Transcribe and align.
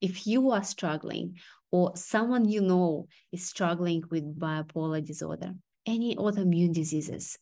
If 0.00 0.26
you 0.26 0.50
are 0.50 0.62
struggling 0.62 1.38
or 1.70 1.96
someone 1.96 2.48
you 2.48 2.60
know 2.60 3.08
is 3.32 3.46
struggling 3.46 4.02
with 4.10 4.38
bipolar 4.38 5.04
disorder, 5.04 5.54
any 5.86 6.14
autoimmune 6.16 6.72
diseases, 6.72 7.38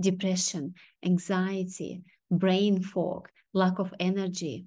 depression, 0.00 0.74
anxiety, 1.04 2.02
brain 2.30 2.82
fog, 2.82 3.28
lack 3.52 3.78
of 3.78 3.92
energy, 3.98 4.66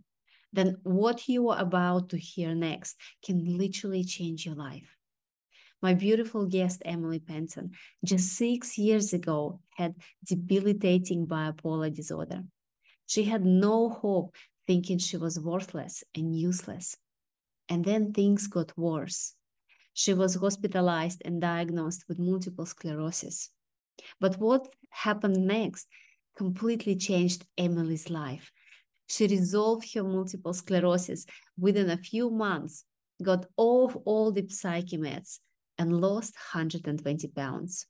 then 0.54 0.78
what 0.84 1.30
you 1.30 1.50
are 1.50 1.60
about 1.60 2.10
to 2.10 2.18
hear 2.18 2.54
next 2.54 2.98
can 3.24 3.58
literally 3.58 4.04
change 4.04 4.46
your 4.46 4.56
life. 4.56 4.98
My 5.82 5.94
beautiful 5.94 6.46
guest, 6.46 6.82
Emily 6.86 7.20
Penton, 7.20 7.72
just 8.04 8.34
six 8.34 8.78
years 8.78 9.14
ago 9.14 9.62
had 9.76 9.96
debilitating 10.24 11.26
bipolar 11.26 11.94
disorder. 11.94 12.44
She 13.08 13.24
had 13.24 13.46
no 13.46 13.90
hope, 13.90 14.36
thinking 14.68 15.00
she 15.00 15.18
was 15.18 15.40
worthless 15.40 16.04
and 16.14 16.38
useless. 16.38 16.98
And 17.72 17.86
then 17.86 18.12
things 18.12 18.48
got 18.48 18.78
worse. 18.78 19.34
She 19.94 20.14
was 20.14 20.36
hospitalized 20.36 21.22
and 21.24 21.40
diagnosed 21.40 22.04
with 22.10 22.20
multiple 22.20 22.66
sclerosis. 22.66 23.50
But 24.20 24.38
what 24.40 24.68
happened 24.90 25.48
next 25.48 25.88
completely 26.36 26.98
changed 26.98 27.46
Emily's 27.58 28.10
life. 28.10 28.52
She 29.08 29.26
resolved 29.26 29.94
her 29.94 30.04
multiple 30.04 30.54
sclerosis 30.54 31.26
within 31.58 31.90
a 31.90 31.98
few 31.98 32.30
months, 32.30 32.84
got 33.24 33.46
off 33.56 33.96
all 34.04 34.34
the 34.34 34.50
psyche 34.50 34.98
meds, 34.98 35.40
and 35.78 36.02
lost 36.02 36.34
120 36.54 37.26
pounds. 37.30 37.88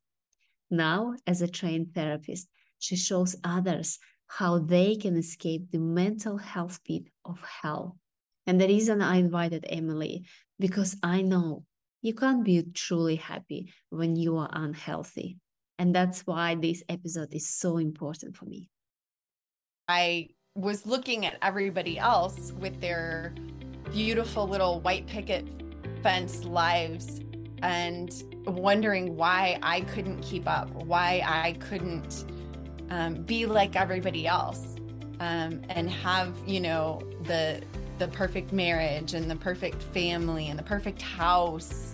Now, 0.69 1.15
as 1.25 1.41
a 1.41 1.47
trained 1.47 1.95
therapist, 1.95 2.47
she 2.77 2.95
shows 2.95 3.35
others 3.43 3.97
how 4.27 4.59
they 4.59 4.95
can 4.95 5.17
escape 5.17 5.71
the 5.71 5.79
mental 5.79 6.37
health 6.37 6.83
pit 6.83 7.09
of 7.25 7.39
hell. 7.63 7.97
And 8.47 8.59
the 8.59 8.67
reason 8.67 9.01
I 9.01 9.17
invited 9.17 9.65
Emily, 9.69 10.25
because 10.59 10.97
I 11.03 11.21
know 11.21 11.65
you 12.01 12.13
can't 12.13 12.43
be 12.43 12.63
truly 12.73 13.17
happy 13.17 13.71
when 13.89 14.15
you 14.15 14.37
are 14.37 14.49
unhealthy. 14.51 15.37
And 15.77 15.93
that's 15.95 16.21
why 16.27 16.55
this 16.55 16.83
episode 16.89 17.33
is 17.33 17.49
so 17.49 17.77
important 17.77 18.35
for 18.35 18.45
me. 18.45 18.69
I 19.87 20.29
was 20.55 20.85
looking 20.85 21.25
at 21.25 21.37
everybody 21.41 21.97
else 21.97 22.51
with 22.53 22.79
their 22.81 23.33
beautiful 23.91 24.47
little 24.47 24.79
white 24.81 25.07
picket 25.07 25.47
fence 26.01 26.43
lives 26.43 27.21
and 27.61 28.23
wondering 28.45 29.15
why 29.15 29.59
I 29.61 29.81
couldn't 29.81 30.21
keep 30.21 30.47
up, 30.47 30.69
why 30.85 31.23
I 31.25 31.53
couldn't 31.53 32.25
um, 32.89 33.15
be 33.23 33.45
like 33.45 33.75
everybody 33.75 34.27
else 34.27 34.75
um, 35.19 35.61
and 35.69 35.89
have, 35.89 36.35
you 36.45 36.59
know, 36.59 37.01
the 37.23 37.61
the 38.01 38.07
perfect 38.07 38.51
marriage 38.51 39.13
and 39.13 39.29
the 39.29 39.35
perfect 39.35 39.83
family 39.93 40.47
and 40.49 40.57
the 40.57 40.63
perfect 40.63 41.03
house. 41.03 41.93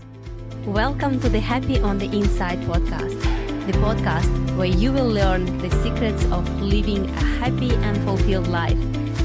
Welcome 0.65 1.19
to 1.19 1.27
the 1.27 1.41
Happy 1.41 1.81
on 1.81 1.97
the 1.97 2.05
Inside 2.05 2.59
podcast, 2.59 3.19
the 3.65 3.73
podcast 3.79 4.55
where 4.55 4.67
you 4.67 4.93
will 4.93 5.09
learn 5.09 5.57
the 5.57 5.69
secrets 5.83 6.23
of 6.31 6.49
living 6.61 7.09
a 7.09 7.23
happy 7.41 7.71
and 7.71 7.97
fulfilled 8.05 8.47
life 8.47 8.79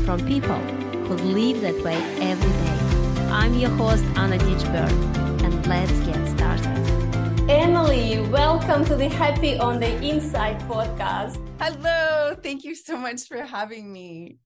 from 0.04 0.26
people 0.26 0.58
who 1.06 1.14
live 1.14 1.60
that 1.60 1.80
way 1.84 1.94
every 2.20 2.50
day. 2.50 3.30
I'm 3.30 3.54
your 3.54 3.70
host, 3.70 4.02
Anna 4.16 4.38
Ditchburn, 4.38 5.44
and 5.44 5.64
let's 5.68 6.00
get 6.00 6.36
started. 6.36 7.48
Emily, 7.48 8.28
welcome 8.28 8.84
to 8.86 8.96
the 8.96 9.08
Happy 9.08 9.56
on 9.56 9.78
the 9.78 10.02
Inside 10.02 10.58
podcast. 10.62 11.38
Hello, 11.60 12.34
thank 12.42 12.64
you 12.64 12.74
so 12.74 12.96
much 12.96 13.28
for 13.28 13.38
having 13.38 13.92
me 13.92 14.38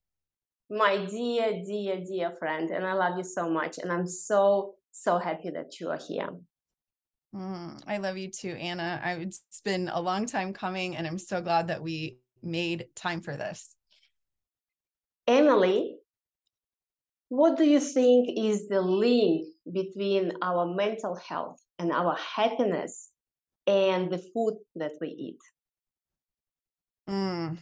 my 0.71 1.05
dear, 1.07 1.63
dear, 1.65 2.03
dear 2.05 2.31
friend, 2.33 2.71
and 2.71 2.85
I 2.85 2.95
love 2.95 3.17
you 3.17 3.25
so 3.25 3.49
much. 3.49 3.79
And 3.79 3.93
I'm 3.93 4.07
so, 4.07 4.75
so 4.93 5.19
happy 5.19 5.51
that 5.51 5.81
you 5.81 5.91
are 5.91 5.99
here. 5.99 6.31
Mm, 7.35 7.83
I 7.87 7.99
love 7.99 8.17
you 8.17 8.31
too, 8.31 8.53
Anna. 8.53 9.01
I, 9.03 9.13
it's 9.15 9.61
been 9.65 9.89
a 9.89 10.01
long 10.01 10.27
time 10.27 10.53
coming, 10.53 10.97
and 10.97 11.07
I'm 11.07 11.19
so 11.19 11.41
glad 11.41 11.69
that 11.69 11.83
we 11.83 12.19
made 12.43 12.87
time 12.95 13.21
for 13.21 13.37
this. 13.37 13.75
Emily, 15.27 15.97
what 17.29 17.57
do 17.57 17.65
you 17.65 17.81
think 17.81 18.29
is 18.37 18.69
the 18.69 18.81
link 18.81 19.47
between 19.71 20.33
our 20.43 20.67
mental 20.67 21.17
health 21.17 21.61
and 21.79 21.91
our 21.93 22.17
happiness 22.17 23.11
and 23.67 24.11
the 24.11 24.19
food 24.19 24.55
that 24.77 24.93
we 25.01 25.09
eat? 25.09 25.39
Mm, 27.09 27.59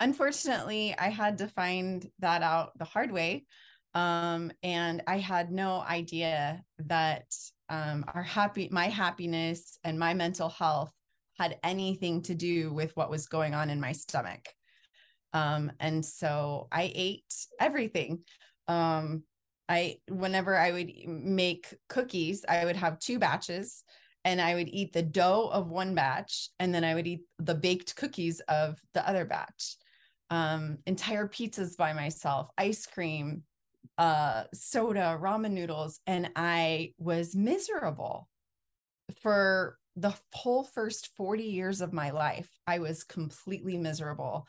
unfortunately, 0.00 0.94
I 0.98 1.10
had 1.10 1.38
to 1.38 1.46
find 1.46 2.08
that 2.18 2.42
out 2.42 2.76
the 2.78 2.84
hard 2.84 3.12
way. 3.12 3.44
Um, 3.94 4.50
and 4.62 5.02
I 5.06 5.18
had 5.18 5.52
no 5.52 5.80
idea 5.80 6.62
that 6.78 7.26
um, 7.68 8.04
our 8.14 8.22
happy, 8.22 8.68
my 8.72 8.86
happiness 8.86 9.78
and 9.84 9.98
my 9.98 10.14
mental 10.14 10.48
health 10.48 10.92
had 11.38 11.58
anything 11.62 12.22
to 12.22 12.34
do 12.34 12.72
with 12.72 12.96
what 12.96 13.10
was 13.10 13.26
going 13.26 13.54
on 13.54 13.70
in 13.70 13.80
my 13.80 13.92
stomach. 13.92 14.48
Um, 15.32 15.70
and 15.78 16.04
so 16.04 16.68
I 16.72 16.90
ate 16.94 17.32
everything. 17.60 18.20
Um, 18.68 19.22
I, 19.68 19.98
whenever 20.08 20.56
I 20.56 20.72
would 20.72 20.90
make 21.06 21.74
cookies, 21.88 22.44
I 22.48 22.64
would 22.64 22.76
have 22.76 22.98
two 22.98 23.18
batches 23.18 23.84
and 24.24 24.40
I 24.40 24.54
would 24.54 24.68
eat 24.68 24.92
the 24.92 25.02
dough 25.02 25.48
of 25.52 25.70
one 25.70 25.94
batch 25.94 26.50
and 26.58 26.74
then 26.74 26.84
I 26.84 26.94
would 26.94 27.06
eat 27.06 27.22
the 27.38 27.54
baked 27.54 27.96
cookies 27.96 28.40
of 28.40 28.78
the 28.94 29.08
other 29.08 29.24
batch 29.24 29.76
um, 30.30 30.78
entire 30.86 31.26
pizzas 31.26 31.76
by 31.76 31.92
myself, 31.92 32.48
ice 32.56 32.86
cream, 32.86 33.42
uh, 33.98 34.44
soda, 34.54 35.18
ramen 35.20 35.52
noodles, 35.52 36.00
and 36.06 36.30
I 36.36 36.94
was 36.98 37.34
miserable 37.34 38.28
for 39.20 39.76
the 39.96 40.14
whole 40.32 40.64
first 40.64 41.10
40 41.16 41.42
years 41.42 41.80
of 41.80 41.92
my 41.92 42.10
life. 42.10 42.48
I 42.66 42.78
was 42.78 43.04
completely 43.04 43.76
miserable. 43.76 44.46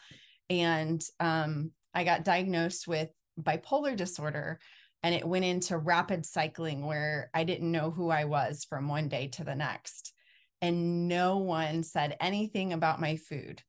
And 0.49 1.03
um, 1.19 1.71
I 1.93 2.03
got 2.03 2.23
diagnosed 2.23 2.87
with 2.87 3.09
bipolar 3.39 3.95
disorder 3.95 4.59
and 5.03 5.15
it 5.15 5.27
went 5.27 5.45
into 5.45 5.77
rapid 5.77 6.25
cycling 6.25 6.85
where 6.85 7.31
I 7.33 7.43
didn't 7.43 7.71
know 7.71 7.89
who 7.89 8.09
I 8.09 8.25
was 8.25 8.65
from 8.65 8.87
one 8.87 9.07
day 9.07 9.27
to 9.29 9.43
the 9.43 9.55
next. 9.55 10.13
And 10.61 11.07
no 11.07 11.37
one 11.37 11.81
said 11.81 12.15
anything 12.21 12.71
about 12.71 13.01
my 13.01 13.15
food 13.15 13.63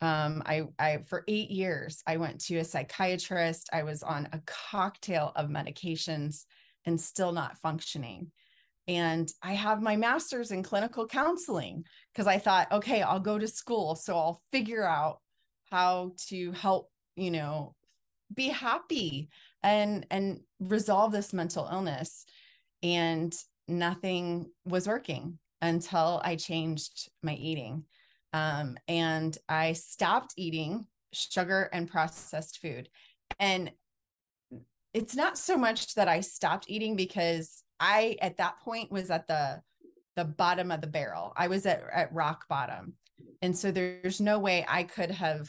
um, 0.00 0.42
I, 0.46 0.62
I 0.78 0.98
for 1.08 1.24
eight 1.26 1.50
years 1.50 2.02
i 2.06 2.16
went 2.16 2.40
to 2.42 2.58
a 2.58 2.64
psychiatrist. 2.64 3.68
I 3.72 3.82
was 3.82 4.02
on 4.02 4.28
a 4.32 4.40
cocktail 4.46 5.32
of 5.34 5.48
medications 5.48 6.44
and 6.84 7.00
still 7.00 7.32
not 7.32 7.58
functioning. 7.58 8.30
And 8.86 9.28
i 9.42 9.52
have 9.52 9.82
my 9.82 9.96
master's 9.96 10.50
in 10.50 10.62
clinical 10.62 11.06
counseling 11.06 11.84
because 12.12 12.26
i 12.26 12.38
thought 12.38 12.72
okay 12.72 13.02
i'll 13.02 13.20
go 13.20 13.38
to 13.38 13.48
school 13.48 13.96
so 13.96 14.16
i'll 14.16 14.42
figure 14.52 14.84
out 14.84 15.18
how 15.70 16.12
to 16.28 16.52
help 16.52 16.90
you 17.16 17.30
know 17.30 17.74
be 18.34 18.48
happy 18.48 19.28
and 19.62 20.06
and 20.10 20.40
resolve 20.60 21.12
this 21.12 21.32
mental 21.32 21.68
illness. 21.70 22.24
And 22.82 23.34
nothing 23.66 24.46
was 24.64 24.86
working 24.86 25.38
until 25.60 26.22
i 26.24 26.36
changed 26.36 27.10
my 27.22 27.34
eating 27.34 27.84
um, 28.32 28.76
and 28.86 29.36
I 29.48 29.72
stopped 29.72 30.34
eating 30.36 30.86
sugar 31.12 31.68
and 31.72 31.88
processed 31.88 32.58
food. 32.58 32.88
And 33.38 33.72
it's 34.94 35.14
not 35.14 35.38
so 35.38 35.56
much 35.56 35.94
that 35.94 36.08
I 36.08 36.20
stopped 36.20 36.66
eating 36.68 36.96
because 36.96 37.62
I 37.80 38.16
at 38.20 38.38
that 38.38 38.60
point 38.60 38.90
was 38.90 39.10
at 39.10 39.28
the 39.28 39.60
the 40.16 40.24
bottom 40.24 40.72
of 40.72 40.80
the 40.80 40.86
barrel. 40.88 41.32
I 41.36 41.48
was 41.48 41.64
at, 41.66 41.82
at 41.92 42.12
rock 42.12 42.46
bottom. 42.48 42.94
And 43.40 43.56
so 43.56 43.70
there's 43.70 44.20
no 44.20 44.40
way 44.40 44.64
I 44.68 44.82
could 44.82 45.12
have 45.12 45.48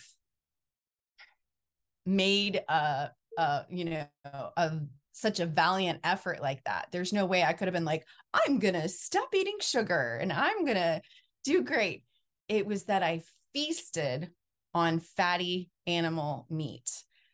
made 2.06 2.61
a, 2.69 3.09
a 3.38 3.66
you 3.69 3.85
know 3.85 4.06
a 4.23 4.79
such 5.11 5.40
a 5.40 5.46
valiant 5.46 6.00
effort 6.03 6.41
like 6.41 6.63
that. 6.66 6.88
There's 6.91 7.11
no 7.11 7.25
way 7.25 7.43
I 7.43 7.53
could 7.53 7.67
have 7.67 7.73
been 7.73 7.85
like, 7.85 8.05
I'm 8.34 8.59
gonna 8.59 8.87
stop 8.87 9.34
eating 9.34 9.58
sugar 9.59 10.17
and 10.22 10.32
I'm 10.32 10.66
gonna 10.66 11.02
do 11.43 11.64
great 11.64 12.03
it 12.49 12.66
was 12.66 12.85
that 12.85 13.03
I 13.03 13.22
feasted 13.53 14.31
on 14.73 14.99
fatty 14.99 15.72
animal 15.87 16.46
meat. 16.49 16.90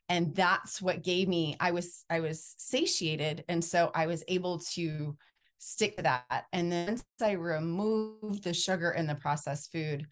And 0.07 0.35
that's 0.35 0.81
what 0.81 1.03
gave 1.03 1.27
me 1.27 1.57
i 1.59 1.71
was 1.71 2.05
i 2.09 2.19
was 2.19 2.53
satiated. 2.57 3.43
And 3.49 3.63
so 3.63 3.91
i 3.95 4.05
was 4.05 4.23
able 4.27 4.59
to 4.73 5.17
stick 5.57 5.97
to 5.97 6.03
that. 6.03 6.45
And 6.53 6.71
then 6.71 6.87
once 6.87 7.03
i 7.21 7.31
removed 7.31 8.43
the 8.43 8.53
sugar 8.53 8.91
in 8.91 9.07
the 9.07 9.15
processed 9.15 9.71
food 9.71 10.05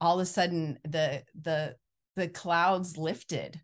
all 0.00 0.18
of 0.18 0.22
a 0.22 0.26
sudden 0.26 0.78
the 0.84 1.22
the 1.40 1.76
the 2.16 2.28
clouds 2.28 2.96
lifted 2.96 3.60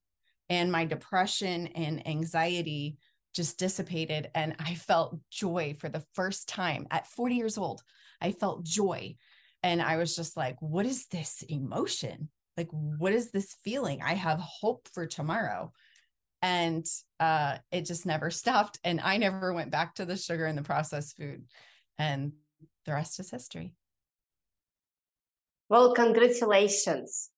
and 0.49 0.71
my 0.71 0.85
depression 0.85 1.67
and 1.69 2.07
anxiety 2.07 2.99
just 3.35 3.59
dissipated. 3.59 4.31
And 4.35 4.55
i 4.59 4.75
felt 4.75 5.19
joy 5.31 5.75
for 5.79 5.89
the 5.89 6.05
first 6.15 6.49
time. 6.49 6.87
At 6.91 7.09
40 7.09 7.35
years 7.35 7.59
old 7.59 7.83
i 8.21 8.31
felt 8.31 8.65
joy 8.65 9.17
and 9.67 9.83
I 9.83 9.97
was 9.97 10.15
just 10.15 10.37
like, 10.37 10.55
what 10.61 10.87
is 10.87 11.09
this 11.09 11.43
emotion? 11.49 12.29
Like, 12.57 12.69
what 12.71 13.13
is 13.13 13.33
this 13.33 13.57
feeling? 13.65 14.01
I 14.01 14.15
have 14.15 14.39
hope 14.39 14.87
for 14.95 15.07
tomorrow. 15.07 15.73
and 16.41 16.87
uh, 17.19 17.59
it 17.73 17.85
just 17.85 18.07
never 18.07 18.31
stopped. 18.43 18.79
And 18.85 19.01
I 19.01 19.17
never 19.17 19.53
went 19.53 19.73
back 19.73 19.97
to 19.97 20.05
the 20.05 20.17
sugar 20.17 20.47
and 20.47 20.57
the 20.57 20.63
processed 20.63 21.17
food. 21.17 21.47
And 21.99 22.33
the 22.85 22.93
rest 22.93 23.19
is 23.19 23.33
history. 23.33 23.75
Well, 25.69 25.95
congratulations. 25.95 27.31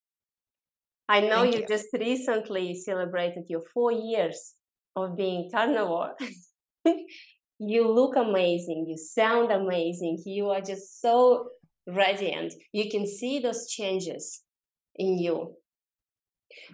I 1.08 1.20
know 1.20 1.44
you, 1.44 1.60
you, 1.60 1.66
just 1.66 1.86
recently 1.94 2.74
celebrated 2.74 3.44
your 3.48 3.62
four 3.72 3.90
years 3.90 4.52
of 4.94 5.16
being 5.16 5.50
carnivore. 5.50 6.12
you 7.58 7.88
look 7.88 8.16
amazing. 8.16 8.84
You 8.86 8.98
sound 8.98 9.50
amazing. 9.50 10.22
You 10.26 10.50
are 10.50 10.60
just 10.60 11.00
so 11.00 11.48
radiant. 11.88 12.54
You 12.72 12.90
can 12.90 13.06
see 13.06 13.40
those 13.40 13.68
changes 13.68 14.42
in 14.96 15.18
you. 15.18 15.54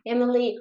Emily, 0.07 0.57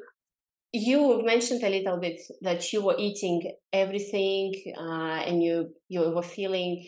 you 0.73 1.21
mentioned 1.23 1.63
a 1.63 1.69
little 1.69 1.97
bit 1.97 2.19
that 2.41 2.73
you 2.73 2.83
were 2.83 2.95
eating 2.97 3.53
everything 3.71 4.53
uh, 4.77 5.21
and 5.27 5.41
you 5.43 5.69
you 5.87 6.01
were 6.09 6.23
feeling 6.23 6.83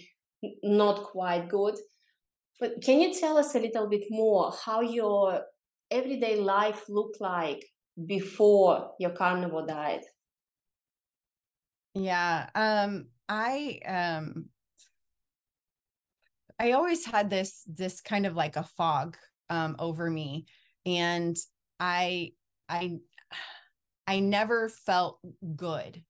not 0.64 1.04
quite 1.04 1.48
good 1.48 1.76
but 2.60 2.82
can 2.84 3.00
you 3.00 3.14
tell 3.14 3.38
us 3.38 3.54
a 3.54 3.60
little 3.60 3.88
bit 3.88 4.04
more 4.10 4.52
how 4.66 4.82
your 4.82 5.42
everyday 5.92 6.40
life 6.40 6.84
looked 6.90 7.22
like 7.22 7.64
before 8.08 8.92
your 9.00 9.12
carnivore 9.12 9.66
diet 9.68 10.06
yeah 11.94 12.50
um 12.56 13.06
i 13.30 13.80
um 13.88 14.46
i 16.60 16.72
always 16.72 17.06
had 17.06 17.30
this 17.30 17.64
this 17.68 18.02
kind 18.02 18.26
of 18.26 18.36
like 18.36 18.56
a 18.56 18.64
fog 18.64 19.18
um 19.50 19.76
over 19.80 20.10
me 20.10 20.46
and 20.86 21.38
i 21.80 22.32
i 22.70 22.98
I 24.08 24.20
never 24.20 24.70
felt 24.70 25.20
good. 25.56 26.04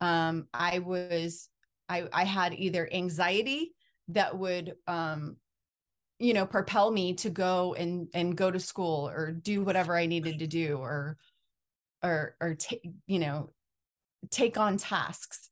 Um, 0.00 0.48
I 0.52 0.78
was, 0.80 1.48
I, 1.88 2.08
I 2.12 2.24
had 2.24 2.54
either 2.54 2.88
anxiety 2.90 3.74
that 4.08 4.36
would, 4.36 4.74
um, 4.86 5.36
you 6.18 6.32
know, 6.32 6.46
propel 6.46 6.90
me 6.90 7.14
to 7.14 7.30
go 7.30 7.74
and 7.74 8.08
and 8.14 8.36
go 8.36 8.50
to 8.50 8.60
school 8.60 9.08
or 9.08 9.32
do 9.32 9.62
whatever 9.62 9.96
I 9.96 10.06
needed 10.06 10.38
to 10.38 10.46
do, 10.46 10.78
or, 10.78 11.18
or, 12.02 12.36
or 12.40 12.54
take, 12.54 12.88
you 13.06 13.18
know, 13.18 13.50
take 14.30 14.56
on 14.56 14.76
tasks. 14.76 15.50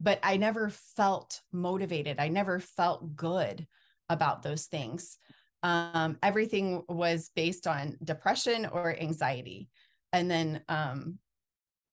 But 0.00 0.20
I 0.22 0.36
never 0.36 0.70
felt 0.70 1.40
motivated. 1.52 2.18
I 2.18 2.28
never 2.28 2.60
felt 2.60 3.16
good 3.16 3.66
about 4.08 4.42
those 4.42 4.66
things. 4.66 5.18
Um, 5.62 6.18
everything 6.22 6.84
was 6.88 7.30
based 7.34 7.66
on 7.66 7.96
depression 8.04 8.66
or 8.66 8.96
anxiety 8.96 9.68
and 10.12 10.30
then 10.30 10.60
um 10.68 11.18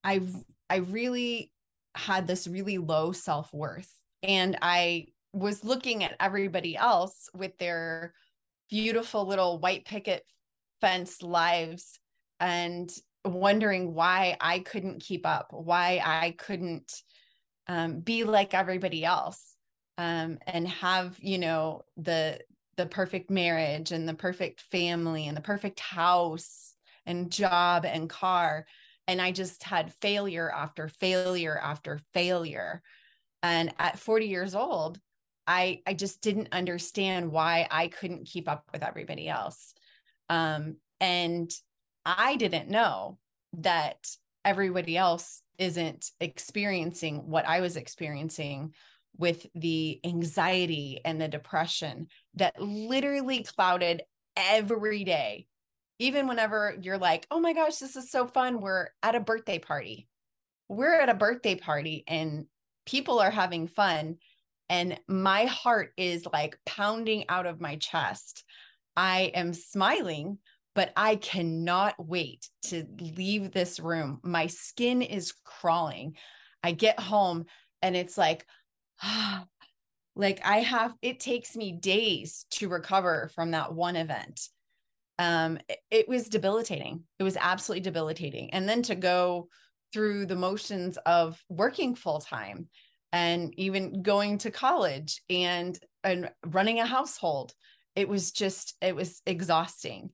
i 0.04 0.22
i 0.70 0.78
really 0.78 1.52
had 1.96 2.28
this 2.28 2.48
really 2.48 2.78
low 2.78 3.12
self-worth 3.12 3.92
and 4.24 4.58
i 4.62 5.06
was 5.34 5.64
looking 5.64 6.04
at 6.04 6.16
everybody 6.20 6.78
else 6.78 7.30
with 7.34 7.58
their 7.58 8.14
beautiful 8.70 9.26
little 9.26 9.60
white 9.60 9.86
picket 9.86 10.24
fence 10.82 11.22
lives 11.22 12.00
and 12.40 12.90
wondering 13.24 13.94
why 13.94 14.38
i 14.40 14.60
couldn't 14.60 15.02
keep 15.02 15.26
up 15.26 15.48
why 15.52 16.02
i 16.04 16.32
couldn't 16.32 17.02
um, 17.68 18.00
be 18.00 18.24
like 18.24 18.54
everybody 18.54 19.04
else 19.04 19.56
um, 19.98 20.40
and 20.46 20.68
have 20.68 21.18
you 21.22 21.38
know 21.38 21.84
the 21.98 22.40
the 22.78 22.86
perfect 22.86 23.30
marriage 23.30 23.92
and 23.92 24.08
the 24.08 24.14
perfect 24.14 24.62
family 24.62 25.28
and 25.28 25.38
the 25.38 25.42
perfect 25.42 25.80
house 25.80 26.76
and 27.06 27.32
job 27.32 27.86
and 27.86 28.10
car. 28.10 28.66
And 29.08 29.22
i 29.22 29.32
just 29.32 29.64
had 29.64 29.94
failure 30.02 30.52
after 30.52 30.88
failure 30.88 31.58
after 31.58 32.00
failure. 32.14 32.82
And 33.44 33.74
at 33.80 34.00
40 34.00 34.28
years 34.28 34.56
old 34.56 35.00
i 35.48 35.82
i 35.86 35.94
just 35.94 36.22
didn't 36.22 36.50
understand 36.52 37.32
why 37.32 37.68
i 37.70 37.88
couldn't 37.88 38.26
keep 38.26 38.50
up 38.50 38.66
with 38.74 38.84
everybody 38.84 39.30
else. 39.30 39.74
Um 40.30 40.78
and 41.00 41.52
i 42.06 42.36
didn't 42.36 42.70
know 42.70 43.18
that 43.60 43.98
everybody 44.46 44.96
else 44.96 45.42
isn't 45.58 46.12
experiencing 46.20 47.18
what 47.30 47.48
i 47.48 47.60
was 47.62 47.76
experiencing 47.76 48.74
with 49.18 49.46
the 49.56 50.00
anxiety 50.06 51.00
and 51.06 51.20
the 51.20 51.28
depression 51.28 52.08
that 52.36 52.62
literally 52.62 53.44
clouded 53.44 54.04
every 54.38 55.04
day 55.04 55.48
even 56.00 56.28
whenever 56.28 56.76
you're 56.82 56.98
like, 56.98 57.26
oh 57.32 57.40
my 57.40 57.54
gosh, 57.54 57.78
this 57.78 57.96
is 57.96 58.12
so 58.12 58.28
fun. 58.28 58.60
We're 58.60 58.90
at 59.02 59.16
a 59.16 59.20
birthday 59.20 59.60
party. 59.60 60.08
We're 60.68 61.00
at 61.00 61.10
a 61.10 61.14
birthday 61.14 61.56
party 61.56 62.04
and 62.08 62.46
people 62.86 63.20
are 63.20 63.32
having 63.32 63.68
fun. 63.68 64.18
And 64.68 65.00
my 65.08 65.46
heart 65.46 65.94
is 65.96 66.28
like 66.32 66.58
pounding 66.66 67.26
out 67.30 67.46
of 67.46 67.62
my 67.62 67.78
chest. 67.78 68.44
I 68.98 69.32
am 69.36 69.54
smiling, 69.54 70.40
but 70.76 70.92
I 70.96 71.16
cannot 71.16 71.96
wait 71.98 72.50
to 72.66 72.86
leave 73.00 73.52
this 73.52 73.80
room. 73.80 74.20
My 74.24 74.48
skin 74.48 75.02
is 75.02 75.34
crawling. 75.44 76.16
I 76.62 76.74
get 76.74 77.00
home 77.00 77.46
and 77.82 77.96
it's 77.96 78.18
like, 78.18 78.46
like 80.16 80.42
I 80.46 80.58
have, 80.58 80.94
it 81.02 81.20
takes 81.20 81.56
me 81.56 81.72
days 81.72 82.46
to 82.52 82.70
recover 82.70 83.32
from 83.34 83.52
that 83.52 83.74
one 83.74 83.96
event 83.96 84.48
um, 85.18 85.58
it, 85.70 85.80
it 85.92 86.10
was 86.10 86.30
debilitating. 86.30 87.04
It 87.20 87.24
was 87.24 87.38
absolutely 87.38 87.82
debilitating. 87.82 88.54
And 88.54 88.68
then 88.68 88.82
to 88.84 88.96
go 88.96 89.48
through 89.94 90.26
the 90.26 90.36
motions 90.36 90.98
of 91.06 91.42
working 91.50 91.96
full 91.96 92.20
time 92.20 92.68
and 93.14 93.54
even 93.58 94.02
going 94.02 94.40
to 94.40 94.52
college 94.52 95.22
and 95.30 95.80
and 96.04 96.30
running 96.46 96.80
a 96.80 96.86
household 96.86 97.54
it 97.96 98.10
was 98.10 98.32
just 98.32 98.76
it 98.82 98.96
was 98.96 99.22
exhausting 99.26 100.10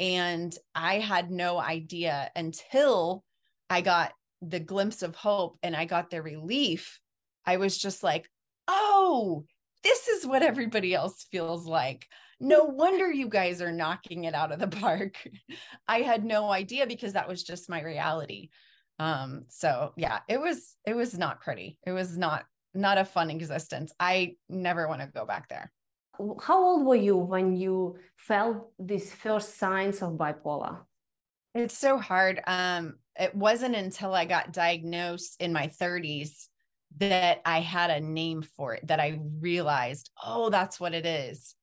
and 0.00 0.56
i 0.74 0.98
had 0.98 1.30
no 1.30 1.60
idea 1.60 2.30
until 2.34 3.22
i 3.68 3.80
got 3.80 4.12
the 4.42 4.60
glimpse 4.60 5.02
of 5.02 5.14
hope 5.14 5.58
and 5.62 5.76
i 5.76 5.84
got 5.84 6.10
the 6.10 6.20
relief 6.22 6.98
i 7.46 7.56
was 7.58 7.78
just 7.78 8.02
like 8.02 8.28
oh 8.66 9.44
this 9.84 10.08
is 10.08 10.26
what 10.26 10.42
everybody 10.42 10.94
else 10.94 11.26
feels 11.30 11.66
like 11.66 12.06
no 12.40 12.64
wonder 12.64 13.12
you 13.12 13.28
guys 13.28 13.60
are 13.60 13.70
knocking 13.70 14.24
it 14.24 14.34
out 14.34 14.50
of 14.50 14.58
the 14.58 14.66
park. 14.66 15.16
I 15.88 15.98
had 15.98 16.24
no 16.24 16.50
idea 16.50 16.86
because 16.86 17.12
that 17.12 17.28
was 17.28 17.42
just 17.42 17.68
my 17.68 17.82
reality. 17.82 18.48
Um, 18.98 19.44
so 19.48 19.92
yeah, 19.96 20.20
it 20.28 20.40
was 20.40 20.76
it 20.86 20.94
was 20.94 21.16
not 21.16 21.40
pretty. 21.40 21.78
It 21.86 21.92
was 21.92 22.16
not 22.16 22.44
not 22.74 22.98
a 22.98 23.04
fun 23.04 23.30
existence. 23.30 23.92
I 24.00 24.36
never 24.48 24.88
want 24.88 25.02
to 25.02 25.06
go 25.06 25.26
back 25.26 25.48
there. 25.48 25.70
How 26.42 26.64
old 26.64 26.86
were 26.86 26.96
you 26.96 27.16
when 27.16 27.56
you 27.56 27.98
felt 28.16 28.70
these 28.78 29.12
first 29.12 29.58
signs 29.58 30.02
of 30.02 30.12
bipolar? 30.12 30.80
It's 31.54 31.76
so 31.76 31.98
hard. 31.98 32.40
Um, 32.46 32.96
it 33.18 33.34
wasn't 33.34 33.74
until 33.74 34.14
I 34.14 34.24
got 34.24 34.52
diagnosed 34.52 35.40
in 35.40 35.52
my 35.52 35.66
30s 35.66 36.48
that 36.98 37.40
I 37.44 37.60
had 37.60 37.90
a 37.90 38.00
name 38.00 38.42
for 38.42 38.74
it, 38.74 38.86
that 38.88 39.00
I 39.00 39.20
realized, 39.40 40.10
oh, 40.24 40.50
that's 40.50 40.78
what 40.78 40.94
it 40.94 41.06
is 41.06 41.54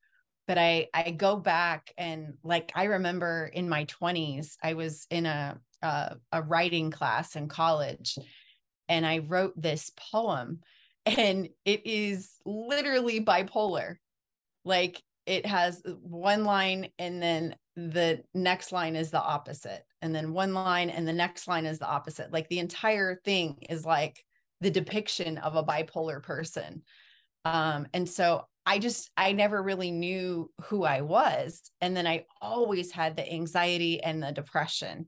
but 0.47 0.57
I 0.57 0.87
I 0.93 1.11
go 1.11 1.35
back 1.35 1.93
and 1.97 2.35
like 2.43 2.71
I 2.73 2.85
remember 2.85 3.49
in 3.53 3.69
my 3.69 3.83
20s 3.85 4.57
I 4.63 4.73
was 4.73 5.05
in 5.11 5.25
a 5.25 5.59
a, 5.83 6.15
a 6.31 6.41
writing 6.41 6.89
class 6.89 7.35
in 7.35 7.47
college 7.47 8.17
and 8.89 9.05
I 9.05 9.19
wrote 9.19 9.53
this 9.61 9.91
poem 9.95 10.61
and 11.05 11.49
it 11.65 11.85
is 11.85 12.31
literally 12.45 13.23
bipolar 13.23 13.97
like 14.67 15.01
it 15.25 15.45
has 15.45 15.81
one 16.01 16.43
line 16.43 16.89
and 16.99 17.21
then 17.21 17.55
the 17.75 18.23
next 18.33 18.71
line 18.71 18.95
is 18.95 19.11
the 19.11 19.21
opposite 19.21 19.83
and 20.01 20.13
then 20.13 20.33
one 20.33 20.53
line 20.53 20.89
and 20.89 21.07
the 21.07 21.13
next 21.13 21.47
line 21.47 21.65
is 21.65 21.79
the 21.79 21.87
opposite 21.87 22.31
like 22.31 22.47
the 22.49 22.59
entire 22.59 23.19
thing 23.23 23.57
is 23.69 23.85
like 23.85 24.23
the 24.61 24.71
depiction 24.71 25.37
of 25.37 25.55
a 25.55 25.63
bipolar 25.63 26.21
person 26.21 26.81
um 27.45 27.87
and 27.93 28.07
so 28.07 28.43
I 28.67 28.79
just, 28.79 29.09
I 29.15 29.31
never 29.31 29.63
really 29.63 29.91
knew 29.91 30.51
who 30.65 30.83
I 30.83 30.99
was. 30.99 31.71
And 31.79 31.95
then 31.95 32.05
I 32.05 32.25
always 32.41 32.91
had 32.91 33.15
the 33.15 33.31
anxiety 33.31 34.03
and 34.03 34.21
the 34.21 34.33
depression. 34.33 35.05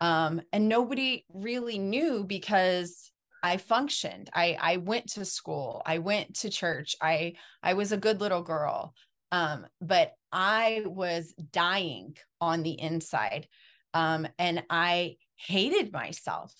Um, 0.00 0.40
and 0.52 0.68
nobody 0.68 1.24
really 1.32 1.78
knew 1.78 2.22
because 2.22 3.10
I 3.42 3.56
functioned. 3.56 4.30
I, 4.34 4.56
I 4.60 4.76
went 4.78 5.10
to 5.12 5.24
school. 5.24 5.82
I 5.84 5.98
went 5.98 6.36
to 6.40 6.50
church. 6.50 6.94
I, 7.00 7.34
I 7.62 7.74
was 7.74 7.92
a 7.92 7.96
good 7.96 8.20
little 8.20 8.42
girl. 8.42 8.94
Um, 9.32 9.66
but 9.80 10.12
I 10.30 10.82
was 10.86 11.34
dying 11.52 12.16
on 12.40 12.62
the 12.62 12.80
inside. 12.80 13.48
Um, 13.94 14.28
and 14.38 14.62
I 14.70 15.16
hated 15.36 15.92
myself. 15.92 16.54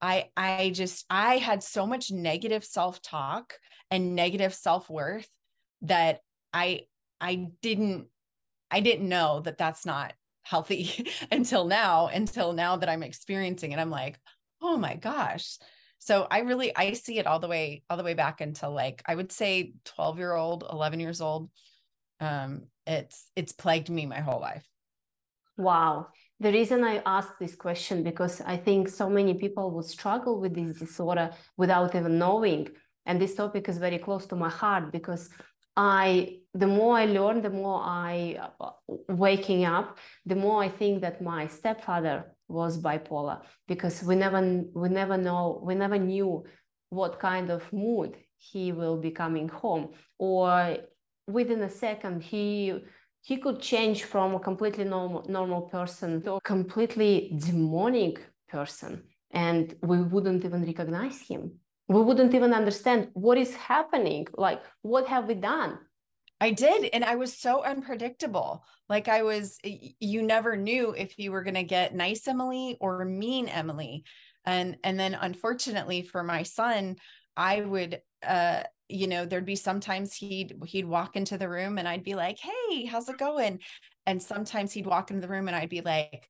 I, 0.00 0.30
I 0.36 0.70
just, 0.74 1.04
I 1.10 1.38
had 1.38 1.62
so 1.62 1.86
much 1.86 2.10
negative 2.10 2.64
self-talk 2.64 3.54
and 3.90 4.14
negative 4.14 4.54
self-worth 4.54 5.28
that 5.82 6.20
I 6.52 6.82
I 7.20 7.48
didn't 7.62 8.06
I 8.70 8.80
didn't 8.80 9.08
know 9.08 9.40
that 9.40 9.58
that's 9.58 9.86
not 9.86 10.12
healthy 10.42 11.06
until 11.30 11.66
now 11.66 12.08
until 12.08 12.52
now 12.52 12.76
that 12.76 12.88
I'm 12.88 13.02
experiencing 13.02 13.72
it 13.72 13.78
I'm 13.78 13.90
like 13.90 14.18
oh 14.60 14.76
my 14.76 14.96
gosh. 14.96 15.58
So 15.98 16.26
I 16.30 16.40
really 16.40 16.74
I 16.76 16.92
see 16.92 17.18
it 17.18 17.26
all 17.26 17.40
the 17.40 17.48
way 17.48 17.82
all 17.90 17.96
the 17.96 18.04
way 18.04 18.14
back 18.14 18.40
until 18.40 18.72
like 18.72 19.02
I 19.06 19.14
would 19.14 19.32
say 19.32 19.74
12 19.84 20.18
year 20.18 20.34
old, 20.34 20.64
11 20.70 21.00
years 21.00 21.20
old. 21.20 21.50
Um 22.20 22.64
it's 22.86 23.30
it's 23.36 23.52
plagued 23.52 23.90
me 23.90 24.06
my 24.06 24.20
whole 24.20 24.40
life. 24.40 24.66
Wow. 25.56 26.08
The 26.40 26.52
reason 26.52 26.84
I 26.84 27.02
asked 27.04 27.40
this 27.40 27.56
question 27.56 28.04
because 28.04 28.40
I 28.40 28.56
think 28.56 28.88
so 28.88 29.10
many 29.10 29.34
people 29.34 29.72
would 29.72 29.86
struggle 29.86 30.40
with 30.40 30.54
this 30.54 30.78
disorder 30.78 31.30
without 31.56 31.94
even 31.96 32.18
knowing. 32.18 32.68
And 33.06 33.20
this 33.20 33.34
topic 33.34 33.68
is 33.68 33.78
very 33.78 33.98
close 33.98 34.26
to 34.26 34.36
my 34.36 34.48
heart 34.48 34.92
because 34.92 35.30
I, 35.76 36.38
the 36.54 36.66
more 36.66 36.96
I 36.96 37.06
learn, 37.06 37.42
the 37.42 37.50
more 37.50 37.80
I 37.82 38.38
uh, 38.60 38.70
waking 39.08 39.64
up, 39.64 39.98
the 40.26 40.36
more 40.36 40.62
I 40.62 40.68
think 40.68 41.02
that 41.02 41.22
my 41.22 41.46
stepfather 41.48 42.36
was 42.48 42.80
bipolar 42.80 43.42
because 43.66 44.02
we 44.02 44.14
never, 44.14 44.64
we 44.74 44.88
never 44.88 45.16
know, 45.16 45.60
we 45.62 45.74
never 45.74 45.98
knew 45.98 46.44
what 46.90 47.20
kind 47.20 47.50
of 47.50 47.70
mood 47.72 48.16
he 48.38 48.72
will 48.72 48.96
be 48.96 49.10
coming 49.10 49.48
home 49.48 49.90
or 50.18 50.76
within 51.26 51.60
a 51.62 51.68
second 51.68 52.22
he 52.22 52.74
he 53.22 53.36
could 53.36 53.60
change 53.60 54.04
from 54.04 54.34
a 54.34 54.40
completely 54.40 54.84
normal, 54.84 55.24
normal 55.28 55.62
person 55.62 56.22
to 56.22 56.34
a 56.34 56.40
completely 56.40 57.36
demonic 57.38 58.24
person 58.48 59.02
and 59.32 59.74
we 59.82 60.00
wouldn't 60.00 60.44
even 60.44 60.64
recognize 60.64 61.20
him. 61.20 61.58
We 61.88 62.00
wouldn't 62.00 62.34
even 62.34 62.54
understand 62.54 63.08
what 63.12 63.36
is 63.36 63.54
happening 63.54 64.26
like 64.36 64.60
what 64.82 65.06
have 65.08 65.26
we 65.26 65.34
done 65.34 65.78
I 66.40 66.52
did. 66.52 66.90
And 66.92 67.04
I 67.04 67.16
was 67.16 67.36
so 67.36 67.64
unpredictable. 67.64 68.64
Like 68.88 69.08
I 69.08 69.22
was, 69.22 69.58
you 69.64 70.22
never 70.22 70.56
knew 70.56 70.94
if 70.96 71.18
you 71.18 71.32
were 71.32 71.42
going 71.42 71.54
to 71.54 71.64
get 71.64 71.94
nice 71.94 72.26
Emily 72.28 72.76
or 72.80 73.04
mean 73.04 73.48
Emily. 73.48 74.04
And, 74.44 74.76
and 74.84 74.98
then 74.98 75.14
unfortunately 75.14 76.02
for 76.02 76.22
my 76.22 76.44
son, 76.44 76.96
I 77.36 77.60
would, 77.60 78.00
uh, 78.26 78.62
you 78.88 79.06
know, 79.06 79.26
there'd 79.26 79.44
be 79.44 79.56
sometimes 79.56 80.14
he'd 80.14 80.56
he'd 80.66 80.86
walk 80.86 81.14
into 81.14 81.36
the 81.36 81.48
room 81.48 81.78
and 81.78 81.86
I'd 81.86 82.02
be 82.02 82.14
like, 82.14 82.38
"Hey, 82.38 82.86
how's 82.86 83.08
it 83.08 83.18
going?" 83.18 83.60
And 84.06 84.22
sometimes 84.22 84.72
he'd 84.72 84.86
walk 84.86 85.10
into 85.10 85.20
the 85.20 85.32
room 85.32 85.46
and 85.46 85.56
I'd 85.56 85.68
be 85.68 85.82
like, 85.82 86.28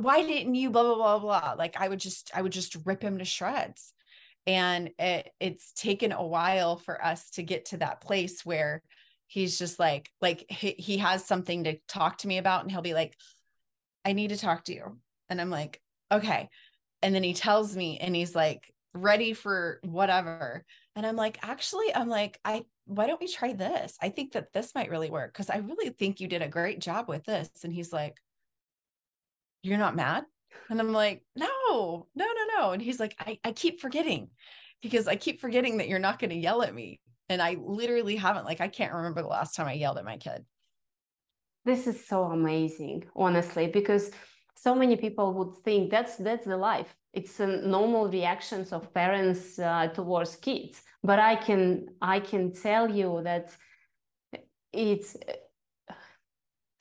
"Why 0.00 0.22
didn't 0.22 0.56
you 0.56 0.70
blah 0.70 0.82
blah 0.82 0.96
blah 0.96 1.18
blah?" 1.20 1.54
Like 1.56 1.76
I 1.80 1.88
would 1.88 2.00
just 2.00 2.30
I 2.34 2.42
would 2.42 2.52
just 2.52 2.76
rip 2.84 3.02
him 3.02 3.18
to 3.18 3.24
shreds. 3.24 3.94
And 4.46 4.90
it, 4.98 5.30
it's 5.40 5.72
taken 5.72 6.12
a 6.12 6.26
while 6.26 6.76
for 6.76 7.02
us 7.02 7.30
to 7.30 7.42
get 7.42 7.66
to 7.66 7.78
that 7.78 8.00
place 8.00 8.44
where 8.44 8.82
he's 9.34 9.58
just 9.58 9.80
like 9.80 10.10
like 10.20 10.46
he, 10.48 10.70
he 10.78 10.98
has 10.98 11.24
something 11.24 11.64
to 11.64 11.76
talk 11.88 12.18
to 12.18 12.28
me 12.28 12.38
about 12.38 12.62
and 12.62 12.70
he'll 12.70 12.82
be 12.82 12.94
like, 12.94 13.16
"I 14.04 14.12
need 14.12 14.28
to 14.28 14.36
talk 14.38 14.64
to 14.64 14.74
you." 14.74 14.98
And 15.28 15.40
I'm 15.40 15.50
like, 15.50 15.80
"Okay." 16.12 16.48
And 17.02 17.14
then 17.14 17.24
he 17.24 17.34
tells 17.34 17.76
me 17.76 17.98
and 17.98 18.14
he's 18.14 18.34
like 18.34 18.72
ready 18.94 19.34
for 19.34 19.80
whatever 19.82 20.64
and 20.96 21.04
I'm 21.04 21.16
like, 21.16 21.38
actually, 21.42 21.94
I'm 21.94 22.08
like, 22.08 22.38
I 22.44 22.64
why 22.86 23.06
don't 23.06 23.20
we 23.20 23.28
try 23.28 23.52
this? 23.54 23.96
I 24.00 24.10
think 24.10 24.32
that 24.32 24.52
this 24.52 24.74
might 24.74 24.90
really 24.90 25.10
work 25.10 25.32
because 25.32 25.50
I 25.50 25.56
really 25.56 25.88
think 25.88 26.20
you 26.20 26.28
did 26.28 26.42
a 26.42 26.48
great 26.48 26.80
job 26.80 27.08
with 27.08 27.24
this. 27.24 27.48
And 27.64 27.72
he's 27.72 27.92
like, 27.92 28.18
You're 29.62 29.78
not 29.78 29.96
mad? 29.96 30.24
And 30.70 30.78
I'm 30.78 30.92
like, 30.92 31.24
No, 31.34 31.48
no, 32.14 32.26
no, 32.26 32.58
no. 32.58 32.72
And 32.72 32.82
he's 32.82 33.00
like, 33.00 33.16
I, 33.18 33.38
I 33.42 33.52
keep 33.52 33.80
forgetting 33.80 34.28
because 34.82 35.08
I 35.08 35.16
keep 35.16 35.40
forgetting 35.40 35.78
that 35.78 35.88
you're 35.88 35.98
not 35.98 36.18
going 36.18 36.30
to 36.30 36.36
yell 36.36 36.62
at 36.62 36.74
me. 36.74 37.00
And 37.28 37.40
I 37.40 37.56
literally 37.60 38.16
haven't, 38.16 38.44
like, 38.44 38.60
I 38.60 38.68
can't 38.68 38.92
remember 38.92 39.22
the 39.22 39.28
last 39.28 39.54
time 39.54 39.66
I 39.66 39.72
yelled 39.72 39.98
at 39.98 40.04
my 40.04 40.18
kid. 40.18 40.44
This 41.64 41.86
is 41.86 42.06
so 42.06 42.24
amazing, 42.24 43.04
honestly, 43.16 43.68
because 43.68 44.10
so 44.56 44.74
many 44.74 44.96
people 44.96 45.32
would 45.34 45.54
think 45.64 45.90
that's 45.90 46.16
that's 46.16 46.46
the 46.46 46.56
life 46.56 46.94
it's 47.12 47.38
a 47.40 47.46
normal 47.46 48.08
reactions 48.08 48.72
of 48.72 48.92
parents 48.92 49.58
uh, 49.58 49.88
towards 49.88 50.36
kids 50.36 50.82
but 51.02 51.18
i 51.18 51.34
can 51.36 51.86
i 52.00 52.18
can 52.20 52.52
tell 52.52 52.90
you 52.90 53.20
that 53.22 53.50
it's 54.72 55.16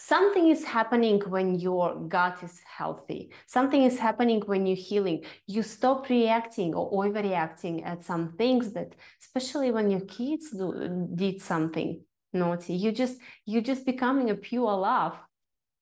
something 0.07 0.47
is 0.49 0.63
happening 0.65 1.21
when 1.29 1.59
your 1.59 1.95
gut 2.15 2.43
is 2.43 2.59
healthy. 2.77 3.31
Something 3.45 3.83
is 3.83 3.97
happening 3.99 4.41
when 4.41 4.65
you're 4.65 4.85
healing. 4.89 5.23
You 5.47 5.63
stop 5.63 6.09
reacting 6.09 6.73
or 6.75 6.91
overreacting 6.91 7.85
at 7.85 8.03
some 8.03 8.33
things 8.33 8.73
that 8.73 8.95
especially 9.21 9.71
when 9.71 9.89
your 9.89 10.01
kids 10.01 10.51
do, 10.51 11.07
did 11.15 11.41
something 11.41 12.01
naughty. 12.33 12.75
You 12.75 12.91
just 12.91 13.17
you're 13.45 13.69
just 13.71 13.85
becoming 13.85 14.29
a 14.29 14.35
pure 14.35 14.75
love. 14.75 15.15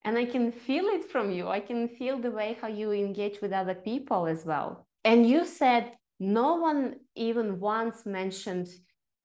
And 0.04 0.18
i 0.18 0.26
can 0.26 0.52
feel 0.52 0.86
it 0.86 1.04
from 1.12 1.32
you. 1.32 1.48
I 1.48 1.60
can 1.60 1.88
feel 1.88 2.18
the 2.20 2.32
way 2.32 2.58
how 2.62 2.68
you 2.68 2.92
engage 2.92 3.38
with 3.42 3.54
other 3.54 3.76
people 3.76 4.28
as 4.28 4.46
well. 4.46 4.88
And 5.04 5.28
you 5.28 5.46
said 5.46 5.84
no 6.20 6.56
one 6.56 6.96
even 7.16 7.60
once 7.60 8.06
mentioned 8.06 8.68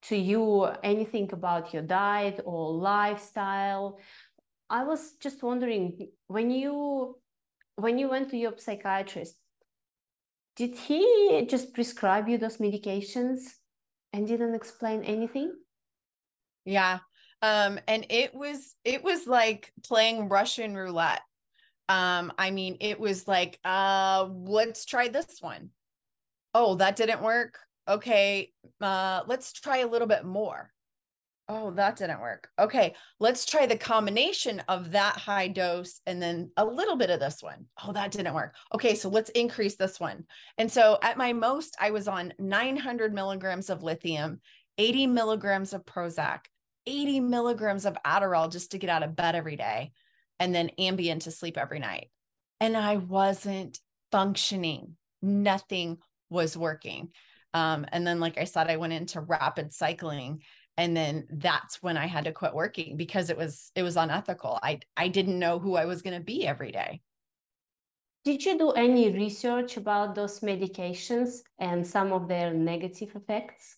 to 0.09 0.17
you 0.17 0.65
anything 0.83 1.29
about 1.33 1.73
your 1.75 1.83
diet 1.83 2.41
or 2.45 2.73
lifestyle 2.73 3.99
i 4.71 4.85
was 4.85 5.13
just 5.21 5.43
wondering 5.43 6.09
when 6.27 6.51
you 6.51 7.17
when 7.77 7.99
you 7.99 8.09
went 8.09 8.31
to 8.31 8.37
your 8.37 8.55
psychiatrist 8.57 9.37
did 10.57 10.75
he 10.75 11.47
just 11.49 11.75
prescribe 11.75 12.29
you 12.29 12.39
those 12.39 12.57
medications 12.57 13.41
and 14.13 14.27
didn't 14.27 14.55
explain 14.55 15.05
anything? 15.05 15.53
Yeah 16.65 16.99
um 17.43 17.79
and 17.87 18.07
it 18.09 18.35
was 18.35 18.75
it 18.83 19.05
was 19.05 19.27
like 19.27 19.71
playing 19.85 20.31
russian 20.31 20.75
roulette. 20.75 21.21
Um 21.91 22.33
i 22.39 22.51
mean 22.51 22.79
it 22.81 22.99
was 22.99 23.29
like 23.29 23.59
uh 23.65 24.27
let's 24.31 24.87
try 24.87 25.09
this 25.09 25.37
one. 25.41 25.71
Oh 26.55 26.77
that 26.77 26.97
didn't 26.97 27.23
work? 27.23 27.59
Okay 27.87 28.51
uh 28.81 29.23
let's 29.27 29.53
try 29.53 29.79
a 29.79 29.87
little 29.87 30.09
bit 30.09 30.25
more 30.25 30.73
oh 31.49 31.71
that 31.71 31.97
didn't 31.97 32.21
work 32.21 32.49
okay 32.59 32.95
let's 33.21 33.45
try 33.45 33.67
the 33.67 33.77
combination 33.77 34.61
of 34.69 34.91
that 34.91 35.17
high 35.17 35.47
dose 35.47 36.01
and 36.07 36.21
then 36.21 36.51
a 36.57 36.65
little 36.65 36.97
bit 36.97 37.11
of 37.11 37.21
this 37.21 37.43
one. 37.43 37.67
Oh, 37.85 37.93
that 37.93 38.11
didn't 38.11 38.35
work 38.35 38.55
okay 38.75 38.95
so 38.95 39.09
let's 39.09 39.31
increase 39.31 39.77
this 39.77 40.01
one 40.01 40.25
and 40.59 40.71
so 40.71 40.99
at 41.03 41.19
my 41.19 41.33
most 41.33 41.77
i 41.81 41.91
was 41.91 42.09
on 42.09 42.33
900 42.39 43.15
milligrams 43.15 43.71
of 43.71 43.83
lithium 43.83 44.41
80 44.79 45.07
milligrams 45.07 45.73
of 45.73 45.85
prozac 45.87 46.41
80 46.87 47.21
milligrams 47.21 47.85
of 47.85 47.99
Adderall 48.07 48.51
just 48.51 48.71
to 48.71 48.79
get 48.79 48.91
out 48.91 49.03
of 49.03 49.17
bed 49.17 49.35
every 49.35 49.57
day 49.57 49.93
and 50.39 50.55
then 50.55 50.71
Ambien 50.79 51.21
to 51.21 51.31
sleep 51.31 51.59
every 51.59 51.79
night. 51.79 52.11
And 52.61 52.77
I 52.77 52.97
wasn't 52.97 53.79
functioning. 54.13 54.97
Nothing 55.21 55.99
was 56.31 56.57
working. 56.57 57.11
Um, 57.55 57.87
and 57.91 58.07
then, 58.07 58.21
like 58.21 58.39
I 58.39 58.45
said, 58.45 58.71
I 58.71 58.77
went 58.77 58.93
into 58.93 59.21
rapid 59.21 59.73
cycling 59.73 60.43
and 60.77 60.97
then 60.97 61.27
that's 61.31 61.83
when 61.83 61.97
I 61.97 62.07
had 62.07 62.25
to 62.25 62.33
quit 62.33 62.55
working 62.55 62.97
because 62.97 63.31
it 63.31 63.37
was 63.37 63.71
it 63.75 63.83
was 63.83 63.97
unethical. 63.97 64.59
I 64.63 64.81
I 64.97 65.09
didn't 65.09 65.39
know 65.39 65.59
who 65.59 65.77
I 65.77 65.87
was 65.87 66.03
going 66.03 66.17
to 66.19 66.25
be 66.25 66.47
every 66.47 66.73
day. 66.73 67.01
Did 68.25 68.45
you 68.45 68.59
do 68.59 68.71
any 68.73 69.13
research 69.13 69.77
about 69.77 70.17
those 70.17 70.41
medications 70.41 71.43
and 71.61 71.87
some 71.87 72.13
of 72.13 72.27
their 72.27 72.53
negative 72.53 73.15
effects? 73.15 73.77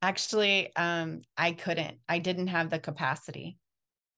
Actually, 0.00 0.74
um, 0.76 1.22
I 1.36 1.52
couldn't. 1.52 1.98
I 2.08 2.20
didn't 2.20 2.46
have 2.48 2.70
the 2.70 2.78
capacity. 2.78 3.58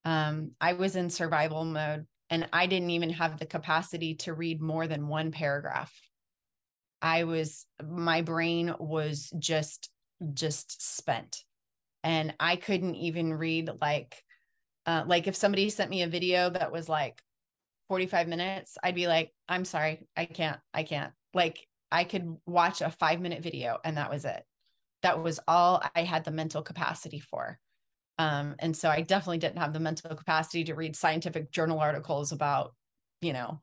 Um, 0.04 0.50
I 0.60 0.74
was 0.74 0.94
in 0.94 1.08
survival 1.08 1.64
mode 1.64 2.06
and 2.28 2.46
I 2.52 2.66
didn't 2.66 2.90
even 2.90 3.10
have 3.10 3.38
the 3.38 3.46
capacity 3.46 4.16
to 4.16 4.34
read 4.34 4.60
more 4.60 4.86
than 4.86 5.08
one 5.08 5.32
paragraph. 5.32 5.92
I 7.00 7.24
was, 7.24 7.64
my 7.82 8.20
brain 8.20 8.74
was 8.78 9.32
just, 9.38 9.90
just 10.34 10.96
spent. 10.98 11.45
And 12.06 12.34
I 12.38 12.54
couldn't 12.54 12.94
even 12.94 13.34
read 13.34 13.68
like, 13.80 14.22
uh, 14.86 15.02
like 15.08 15.26
if 15.26 15.34
somebody 15.34 15.68
sent 15.70 15.90
me 15.90 16.02
a 16.02 16.08
video 16.08 16.48
that 16.48 16.70
was 16.70 16.88
like 16.88 17.20
45 17.88 18.28
minutes, 18.28 18.78
I'd 18.80 18.94
be 18.94 19.08
like, 19.08 19.32
I'm 19.48 19.64
sorry, 19.64 20.06
I 20.16 20.26
can't, 20.26 20.60
I 20.72 20.84
can't. 20.84 21.12
Like 21.34 21.66
I 21.90 22.04
could 22.04 22.36
watch 22.46 22.80
a 22.80 22.90
five 22.92 23.20
minute 23.20 23.42
video 23.42 23.78
and 23.84 23.96
that 23.96 24.10
was 24.10 24.24
it 24.24 24.44
that 25.02 25.22
was 25.22 25.40
all 25.46 25.82
I 25.94 26.02
had 26.02 26.24
the 26.24 26.30
mental 26.30 26.62
capacity 26.62 27.20
for. 27.20 27.58
Um, 28.18 28.54
and 28.58 28.76
so 28.76 28.88
I 28.88 29.02
definitely 29.02 29.38
didn't 29.38 29.58
have 29.58 29.72
the 29.72 29.80
mental 29.80 30.14
capacity 30.14 30.64
to 30.64 30.74
read 30.74 30.96
scientific 30.96 31.50
journal 31.50 31.78
articles 31.78 32.32
about, 32.32 32.74
you 33.20 33.32
know, 33.32 33.60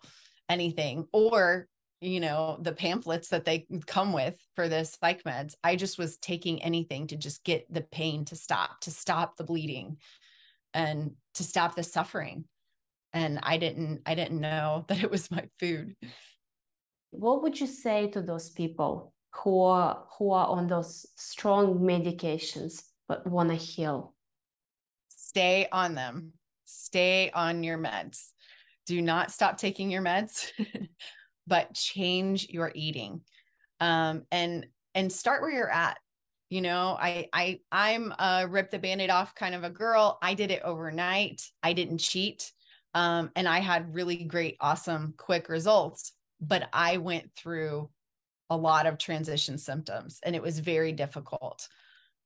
anything 0.48 1.08
or, 1.12 1.68
you 2.04 2.20
know, 2.20 2.58
the 2.62 2.74
pamphlets 2.74 3.30
that 3.30 3.46
they 3.46 3.66
come 3.88 4.14
with 4.14 4.36
for 4.56 4.68
this 4.68 4.98
psych 5.00 5.24
meds. 5.24 5.56
I 5.64 5.76
just 5.76 5.98
was 5.98 6.18
taking 6.18 6.62
anything 6.62 7.08
to 7.08 7.16
just 7.16 7.44
get 7.44 7.72
the 7.74 7.82
pain 7.82 8.26
to 8.26 8.36
stop, 8.36 8.82
to 8.82 8.92
stop 8.92 9.38
the 9.38 9.44
bleeding 9.44 9.98
and 10.74 11.12
to 11.36 11.44
stop 11.44 11.76
the 11.76 11.84
suffering. 11.84 12.46
And 13.14 13.40
I 13.44 13.58
didn't, 13.58 14.02
I 14.06 14.16
didn't 14.16 14.42
know 14.42 14.86
that 14.90 15.04
it 15.04 15.12
was 15.12 15.32
my 15.32 15.48
food. 15.60 15.96
What 17.12 17.44
would 17.44 17.60
you 17.60 17.68
say 17.68 18.08
to 18.10 18.22
those 18.22 18.50
people 18.50 19.14
who 19.36 19.62
are 19.62 20.04
who 20.18 20.32
are 20.32 20.48
on 20.48 20.68
those 20.68 21.06
strong 21.16 21.80
medications 21.80 22.84
but 23.08 23.26
want 23.26 23.50
to 23.50 23.56
heal 23.56 24.14
stay 25.08 25.68
on 25.72 25.96
them 25.96 26.34
stay 26.66 27.32
on 27.34 27.64
your 27.64 27.78
meds 27.78 28.30
do 28.86 29.02
not 29.02 29.32
stop 29.32 29.58
taking 29.58 29.90
your 29.90 30.02
meds 30.02 30.52
but 31.48 31.74
change 31.74 32.50
your 32.50 32.72
eating. 32.74 33.22
Um, 33.80 34.24
and 34.32 34.68
and 34.96 35.12
start 35.12 35.42
where 35.42 35.52
you're 35.52 35.70
at. 35.72 35.98
You 36.50 36.62
know 36.62 36.96
i 37.00 37.28
i 37.34 37.60
i'm 37.72 38.14
a 38.20 38.48
rip 38.48 38.70
the 38.70 38.78
band-aid 38.78 39.10
off 39.10 39.34
kind 39.34 39.56
of 39.56 39.64
a 39.64 39.70
girl. 39.70 40.20
I 40.22 40.36
did 40.36 40.52
it 40.52 40.62
overnight. 40.64 41.42
I 41.64 41.74
didn't 41.74 41.98
cheat. 41.98 42.52
Um, 42.94 43.32
and 43.36 43.48
i 43.48 43.60
had 43.60 43.96
really 43.96 44.18
great 44.18 44.56
awesome 44.62 45.16
quick 45.18 45.50
results 45.50 46.12
but 46.40 46.70
i 46.72 46.98
went 46.98 47.32
through 47.36 47.90
a 48.50 48.58
lot 48.58 48.86
of 48.86 49.00
transition 49.00 49.58
symptoms 49.58 50.20
and 50.24 50.36
it 50.36 50.42
was 50.42 50.60
very 50.60 50.92
difficult. 50.92 51.68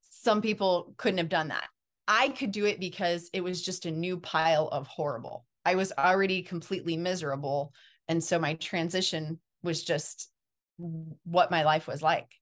Some 0.09 0.41
people 0.41 0.93
couldn't 0.97 1.19
have 1.19 1.29
done 1.29 1.47
that. 1.49 1.67
I 2.07 2.29
could 2.29 2.51
do 2.51 2.65
it 2.65 2.79
because 2.79 3.29
it 3.33 3.41
was 3.41 3.61
just 3.61 3.85
a 3.85 3.91
new 3.91 4.17
pile 4.17 4.67
of 4.69 4.87
horrible. 4.87 5.45
I 5.65 5.75
was 5.75 5.93
already 5.97 6.41
completely 6.41 6.97
miserable 6.97 7.73
and 8.07 8.23
so 8.23 8.39
my 8.39 8.53
transition 8.55 9.39
was 9.63 9.83
just 9.83 10.29
what 10.77 11.51
my 11.51 11.63
life 11.63 11.87
was 11.87 12.01
like 12.01 12.33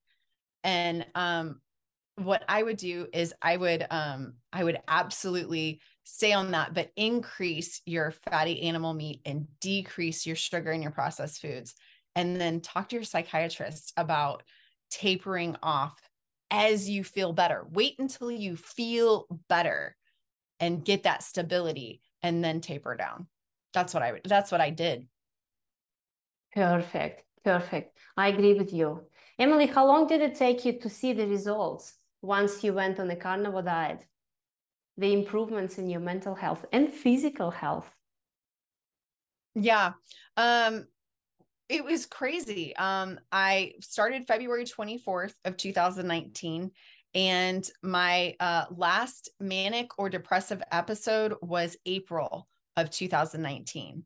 and 0.64 1.06
um 1.14 1.60
what 2.16 2.42
I 2.48 2.62
would 2.62 2.78
do 2.78 3.08
is 3.12 3.34
I 3.42 3.56
would 3.56 3.86
um 3.90 4.34
I 4.52 4.64
would 4.64 4.78
absolutely 4.88 5.80
stay 6.04 6.32
on 6.32 6.52
that 6.52 6.72
but 6.72 6.90
increase 6.96 7.80
your 7.84 8.10
fatty 8.30 8.62
animal 8.62 8.94
meat 8.94 9.20
and 9.24 9.46
decrease 9.60 10.26
your 10.26 10.36
sugar 10.36 10.72
in 10.72 10.82
your 10.82 10.92
processed 10.92 11.42
foods 11.42 11.74
and 12.14 12.40
then 12.40 12.60
talk 12.60 12.88
to 12.88 12.96
your 12.96 13.04
psychiatrist 13.04 13.92
about 13.96 14.42
tapering 14.90 15.56
off 15.62 16.00
as 16.50 16.88
you 16.88 17.04
feel 17.04 17.32
better. 17.32 17.66
Wait 17.70 17.94
until 17.98 18.30
you 18.30 18.56
feel 18.56 19.26
better 19.48 19.96
and 20.58 20.84
get 20.84 21.02
that 21.02 21.22
stability 21.22 22.00
and 22.22 22.42
then 22.42 22.60
taper 22.60 22.96
down. 22.96 23.26
That's 23.74 23.92
what 23.92 24.02
I 24.02 24.20
that's 24.24 24.50
what 24.50 24.60
I 24.60 24.70
did. 24.70 25.06
Perfect. 26.56 27.22
Perfect. 27.44 27.96
I 28.16 28.28
agree 28.28 28.54
with 28.54 28.72
you. 28.72 29.02
Emily, 29.38 29.66
how 29.66 29.86
long 29.86 30.08
did 30.08 30.22
it 30.22 30.34
take 30.34 30.64
you 30.64 30.80
to 30.80 30.88
see 30.88 31.12
the 31.12 31.28
results? 31.28 31.94
once 32.26 32.64
you 32.64 32.72
went 32.72 32.98
on 32.98 33.10
a 33.10 33.16
carnivore 33.16 33.62
diet, 33.62 34.04
the 34.98 35.12
improvements 35.12 35.78
in 35.78 35.88
your 35.88 36.00
mental 36.00 36.34
health 36.34 36.64
and 36.72 36.92
physical 36.92 37.50
health? 37.50 37.94
Yeah. 39.54 39.92
Um, 40.36 40.86
it 41.68 41.84
was 41.84 42.06
crazy. 42.06 42.74
Um, 42.76 43.18
I 43.32 43.72
started 43.80 44.26
February 44.26 44.64
24th 44.64 45.34
of 45.44 45.56
2019 45.56 46.70
and 47.14 47.70
my 47.82 48.34
uh, 48.40 48.66
last 48.76 49.30
manic 49.40 49.98
or 49.98 50.10
depressive 50.10 50.62
episode 50.70 51.34
was 51.40 51.76
April 51.86 52.48
of 52.76 52.90
2019. 52.90 54.04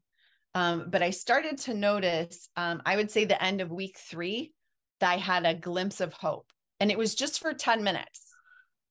Um, 0.55 0.87
but 0.89 1.03
I 1.03 1.11
started 1.11 1.59
to 1.59 1.75
notice, 1.75 2.49
um, 2.57 2.83
I 2.85 2.97
would 2.97 3.11
say 3.11 3.25
the 3.25 3.43
end 3.43 3.61
of 3.61 3.71
week 3.71 3.99
three, 3.99 4.53
that 5.01 5.13
I 5.13 5.17
had 5.17 5.47
a 5.47 5.55
glimpse 5.55 6.01
of 6.01 6.13
hope. 6.13 6.47
And 6.79 6.91
it 6.91 6.99
was 6.99 7.15
just 7.15 7.41
for 7.41 7.53
10 7.53 7.85
minutes. 7.85 8.35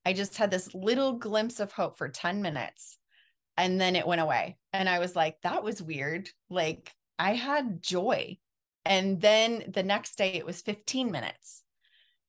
I 0.05 0.13
just 0.13 0.37
had 0.37 0.51
this 0.51 0.73
little 0.73 1.13
glimpse 1.13 1.59
of 1.59 1.71
hope 1.71 1.97
for 1.97 2.09
10 2.09 2.41
minutes. 2.41 2.97
And 3.57 3.79
then 3.79 3.95
it 3.95 4.07
went 4.07 4.21
away. 4.21 4.57
And 4.71 4.87
I 4.87 4.99
was 4.99 5.15
like, 5.15 5.37
that 5.43 5.63
was 5.63 5.81
weird. 5.81 6.29
Like 6.49 6.93
I 7.17 7.33
had 7.35 7.81
joy. 7.81 8.37
And 8.85 9.19
then 9.19 9.65
the 9.73 9.83
next 9.83 10.17
day 10.17 10.33
it 10.33 10.45
was 10.45 10.61
15 10.61 11.11
minutes. 11.11 11.63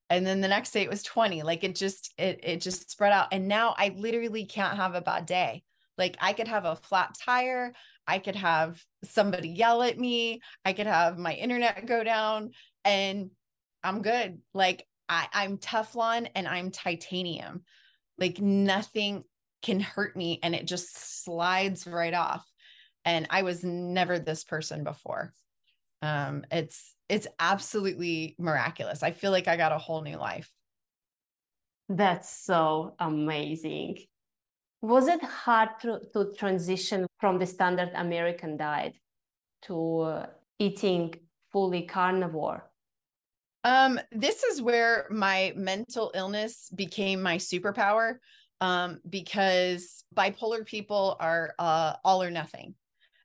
And 0.08 0.26
then 0.26 0.40
the 0.40 0.49
next 0.49 0.72
day 0.72 0.82
it 0.82 0.90
was 0.90 1.04
20. 1.04 1.42
Like 1.42 1.62
it 1.62 1.76
just, 1.76 2.12
it, 2.18 2.40
it 2.42 2.60
just 2.60 2.90
spread 2.90 3.12
out. 3.12 3.28
And 3.30 3.46
now 3.46 3.75
I 3.78 3.94
literally 3.96 4.44
can't 4.44 4.76
have 4.76 4.96
a 4.96 5.00
bad 5.00 5.26
day. 5.26 5.62
Like 5.96 6.16
I 6.20 6.32
could 6.32 6.49
have 6.49 6.64
a 6.64 6.76
flat 6.76 7.14
tire. 7.25 7.75
I 8.11 8.19
could 8.19 8.35
have 8.35 8.83
somebody 9.05 9.50
yell 9.50 9.85
at 9.85 9.97
me. 9.97 10.40
I 10.64 10.73
could 10.73 10.88
have 10.88 11.17
my 11.17 11.33
internet 11.33 11.87
go 11.87 12.02
down 12.02 12.50
and 12.85 13.31
I'm 13.85 14.02
good. 14.02 14.40
Like 14.52 14.85
I, 15.09 15.29
I'm 15.33 15.59
Teflon 15.59 16.29
and 16.35 16.49
I'm 16.49 16.73
titanium. 16.73 17.62
Like 18.19 18.40
nothing 18.40 19.23
can 19.62 19.79
hurt 19.79 20.17
me 20.17 20.40
and 20.43 20.56
it 20.56 20.67
just 20.67 21.23
slides 21.25 21.87
right 21.87 22.13
off. 22.13 22.45
And 23.04 23.28
I 23.30 23.43
was 23.43 23.63
never 23.63 24.19
this 24.19 24.43
person 24.43 24.82
before. 24.82 25.32
Um, 26.02 26.45
it's 26.50 26.97
it's 27.08 27.28
absolutely 27.39 28.34
miraculous. 28.41 29.04
I 29.04 29.13
feel 29.13 29.30
like 29.30 29.47
I 29.47 29.56
got 29.56 29.71
a 29.71 29.78
whole 29.78 30.02
new 30.02 30.17
life. 30.17 30.50
That's 31.89 32.28
so 32.28 32.97
amazing. 32.99 33.99
Was 34.82 35.06
it 35.06 35.23
hard 35.23 35.69
to, 35.82 36.00
to 36.13 36.32
transition 36.37 37.06
from 37.21 37.39
the 37.39 37.47
standard 37.47 37.91
American 37.95 38.56
diet 38.56 38.95
to 39.63 40.00
uh, 40.00 40.26
eating 40.59 41.15
fully 41.52 41.83
carnivore? 41.83 42.71
Um, 43.63 44.00
this 44.11 44.43
is 44.43 44.63
where 44.63 45.06
my 45.11 45.52
mental 45.54 46.11
illness 46.15 46.71
became 46.75 47.23
my 47.23 47.37
superpower. 47.37 48.17
Um, 48.63 49.00
because 49.09 50.04
bipolar 50.15 50.67
people 50.67 51.17
are 51.19 51.54
uh, 51.59 51.95
all 52.04 52.23
or 52.23 52.30
nothing. 52.30 52.75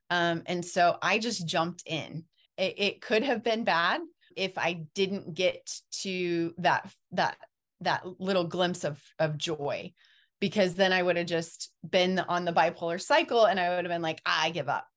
Um, 0.09 0.43
and 0.45 0.63
so 0.63 0.97
I 1.01 1.19
just 1.19 1.45
jumped 1.45 1.83
in. 1.85 2.23
It, 2.57 2.75
it 2.77 3.01
could 3.01 3.23
have 3.23 3.43
been 3.43 3.65
bad 3.65 3.99
if 4.37 4.57
I 4.57 4.85
didn't 4.93 5.33
get 5.33 5.69
to 6.03 6.53
that 6.59 6.89
that 7.11 7.37
that 7.81 8.03
little 8.19 8.45
glimpse 8.45 8.85
of 8.85 9.01
of 9.19 9.37
joy 9.37 9.93
because 10.39 10.75
then 10.75 10.93
I 10.93 11.01
would 11.01 11.17
have 11.17 11.27
just 11.27 11.71
been 11.87 12.19
on 12.19 12.45
the 12.45 12.53
bipolar 12.53 13.01
cycle 13.01 13.45
and 13.45 13.59
I 13.59 13.69
would 13.69 13.85
have 13.85 13.91
been 13.91 14.01
like, 14.01 14.21
I 14.25 14.49
give 14.51 14.69
up. 14.69 14.87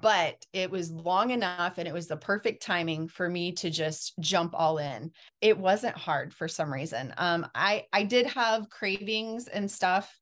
But 0.00 0.36
it 0.52 0.70
was 0.70 0.92
long 0.92 1.30
enough 1.30 1.78
and 1.78 1.88
it 1.88 1.94
was 1.94 2.06
the 2.06 2.16
perfect 2.16 2.62
timing 2.62 3.08
for 3.08 3.28
me 3.28 3.52
to 3.52 3.70
just 3.70 4.14
jump 4.20 4.54
all 4.54 4.78
in. 4.78 5.10
It 5.40 5.58
wasn't 5.58 5.96
hard 5.96 6.32
for 6.32 6.46
some 6.46 6.72
reason. 6.72 7.12
Um 7.16 7.46
i 7.54 7.84
i 7.92 8.04
did 8.04 8.26
have 8.26 8.70
cravings 8.70 9.48
and 9.48 9.68
stuff 9.70 10.16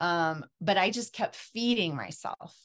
um 0.00 0.44
but 0.60 0.78
i 0.78 0.90
just 0.90 1.12
kept 1.12 1.36
feeding 1.36 1.94
myself 1.94 2.56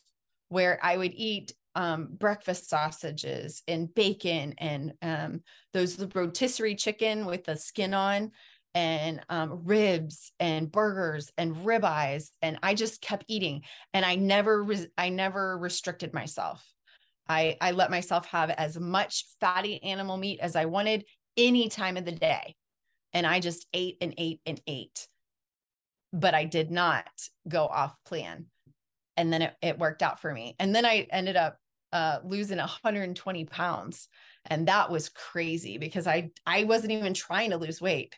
where 0.49 0.79
i 0.81 0.95
would 0.95 1.13
eat 1.13 1.53
um 1.75 2.07
breakfast 2.11 2.69
sausages 2.69 3.61
and 3.67 3.93
bacon 3.93 4.55
and 4.57 4.93
um 5.01 5.41
those 5.73 5.99
rotisserie 6.15 6.75
chicken 6.75 7.25
with 7.25 7.43
the 7.43 7.57
skin 7.57 7.93
on 7.93 8.31
and 8.75 9.21
um, 9.29 9.61
ribs 9.63 10.33
and 10.39 10.69
burgers 10.69 11.31
and 11.37 11.55
ribeyes 11.55 12.29
and 12.41 12.59
i 12.61 12.75
just 12.75 13.01
kept 13.01 13.23
eating 13.27 13.63
and 13.93 14.05
i 14.05 14.15
never 14.15 14.63
res- 14.63 14.87
i 14.97 15.09
never 15.09 15.57
restricted 15.57 16.13
myself. 16.13 16.63
I 17.27 17.57
i 17.61 17.71
let 17.71 17.89
myself 17.89 18.27
have 18.27 18.49
as 18.51 18.77
much 18.77 19.25
fatty 19.39 19.81
animal 19.81 20.17
meat 20.17 20.39
as 20.41 20.55
i 20.55 20.65
wanted 20.65 21.05
any 21.37 21.69
time 21.69 21.97
of 21.97 22.05
the 22.05 22.11
day 22.11 22.55
and 23.13 23.25
i 23.25 23.39
just 23.39 23.65
ate 23.73 23.97
and 24.01 24.13
ate 24.17 24.41
and 24.45 24.61
ate. 24.67 25.07
But 26.11 26.35
i 26.35 26.43
did 26.43 26.69
not 26.69 27.07
go 27.47 27.65
off 27.65 27.95
plan 28.05 28.47
and 29.17 29.31
then 29.31 29.41
it, 29.41 29.53
it 29.61 29.79
worked 29.79 30.03
out 30.03 30.21
for 30.21 30.31
me. 30.31 30.55
And 30.59 30.75
then 30.75 30.85
i 30.85 31.07
ended 31.09 31.37
up 31.37 31.57
uh, 31.93 32.19
losing 32.25 32.57
120 32.57 33.45
pounds 33.45 34.09
and 34.47 34.67
that 34.67 34.91
was 34.91 35.07
crazy 35.07 35.77
because 35.77 36.07
i 36.07 36.29
i 36.45 36.65
wasn't 36.65 36.91
even 36.91 37.13
trying 37.13 37.51
to 37.51 37.57
lose 37.57 37.79
weight 37.79 38.15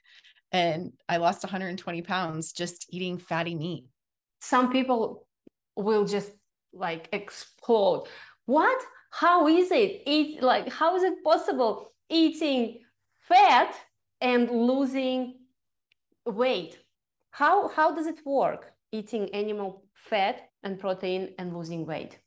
and 0.51 0.93
I 1.09 1.17
lost 1.17 1.43
120 1.43 2.01
pounds 2.01 2.53
just 2.53 2.85
eating 2.89 3.17
fatty 3.17 3.55
meat. 3.55 3.85
Some 4.41 4.71
people 4.71 5.27
will 5.75 6.05
just 6.05 6.31
like 6.73 7.09
explode. 7.11 8.07
What? 8.45 8.79
How 9.11 9.47
is 9.47 9.71
it? 9.71 10.03
Eat 10.05 10.43
like 10.43 10.69
how 10.69 10.95
is 10.95 11.03
it 11.03 11.23
possible 11.23 11.93
eating 12.09 12.79
fat 13.27 13.73
and 14.21 14.49
losing 14.49 15.35
weight? 16.25 16.77
How 17.31 17.67
how 17.69 17.93
does 17.93 18.07
it 18.07 18.25
work? 18.25 18.71
Eating 18.91 19.33
animal 19.33 19.83
fat 19.93 20.49
and 20.63 20.79
protein 20.79 21.33
and 21.37 21.55
losing 21.55 21.85
weight? 21.85 22.19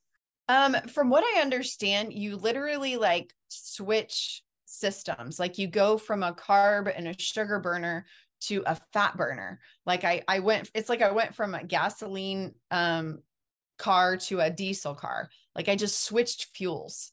Um, 0.49 0.75
from 0.93 1.11
what 1.11 1.23
I 1.23 1.41
understand, 1.41 2.13
you 2.13 2.37
literally 2.37 2.97
like 2.97 3.33
switch 3.49 4.43
systems. 4.71 5.39
Like 5.39 5.59
you 5.59 5.67
go 5.67 5.99
from 5.99 6.23
a 6.23 6.33
carb 6.33 6.93
and 6.95 7.09
a 7.09 7.19
sugar 7.19 7.59
burner 7.59 8.07
to 8.43 8.63
a 8.67 8.79
fat 8.93 9.17
burner. 9.17 9.61
Like 9.85 10.05
I 10.05 10.23
I 10.27 10.39
went 10.39 10.71
it's 10.75 10.89
like 10.89 11.03
I 11.03 11.11
went 11.11 11.35
from 11.35 11.55
a 11.55 11.65
gasoline 11.65 12.55
um 12.71 13.19
car 13.79 14.17
to 14.17 14.41
a 14.41 14.51
diesel 14.51 14.95
car. 14.95 15.29
Like 15.55 15.69
I 15.69 15.77
just 15.77 16.05
switched 16.05 16.49
fuels. 16.55 17.13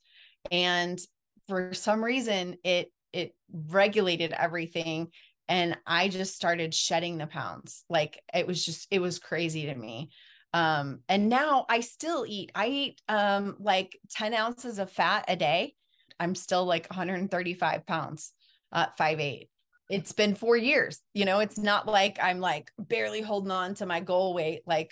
And 0.51 0.99
for 1.47 1.73
some 1.73 2.03
reason 2.03 2.57
it 2.63 2.91
it 3.11 3.35
regulated 3.51 4.31
everything 4.33 5.09
and 5.49 5.77
I 5.85 6.09
just 6.09 6.35
started 6.35 6.73
shedding 6.73 7.17
the 7.17 7.27
pounds. 7.27 7.83
Like 7.89 8.21
it 8.33 8.45
was 8.45 8.63
just 8.63 8.87
it 8.91 8.99
was 8.99 9.19
crazy 9.19 9.65
to 9.65 9.75
me. 9.75 10.11
Um 10.53 10.99
and 11.09 11.27
now 11.27 11.65
I 11.67 11.79
still 11.79 12.25
eat. 12.27 12.51
I 12.53 12.67
eat 12.67 13.01
um 13.09 13.57
like 13.59 13.97
10 14.11 14.33
ounces 14.33 14.79
of 14.79 14.91
fat 14.91 15.25
a 15.27 15.35
day 15.35 15.73
I'm 16.19 16.35
still 16.35 16.65
like 16.65 16.87
135 16.89 17.85
pounds, 17.85 18.33
uh, 18.71 18.87
five 18.97 19.19
eight. 19.19 19.49
It's 19.89 20.11
been 20.11 20.35
four 20.35 20.57
years. 20.57 20.99
You 21.13 21.25
know, 21.25 21.39
it's 21.39 21.57
not 21.57 21.87
like 21.87 22.17
I'm 22.21 22.39
like 22.39 22.71
barely 22.77 23.21
holding 23.21 23.51
on 23.51 23.75
to 23.75 23.85
my 23.85 23.99
goal 23.99 24.33
weight. 24.33 24.61
Like 24.65 24.91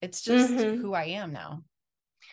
it's 0.00 0.22
just 0.22 0.52
mm-hmm. 0.52 0.80
who 0.80 0.94
I 0.94 1.04
am 1.04 1.32
now. 1.32 1.62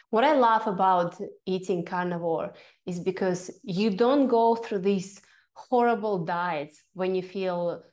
What 0.10 0.24
I 0.24 0.34
love 0.34 0.66
about 0.68 1.20
eating 1.46 1.86
carnivore 1.86 2.54
is 2.86 3.00
because 3.00 3.52
you 3.64 3.92
don't 3.92 4.28
go 4.28 4.56
through 4.56 4.80
these 4.80 5.22
horrible 5.54 6.26
diets 6.26 6.82
when 6.94 7.14
you 7.16 7.22
feel 7.22 7.84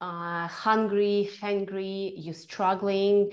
uh, 0.00 0.46
hungry, 0.48 1.30
hungry, 1.40 2.14
you're 2.16 2.34
struggling, 2.34 3.32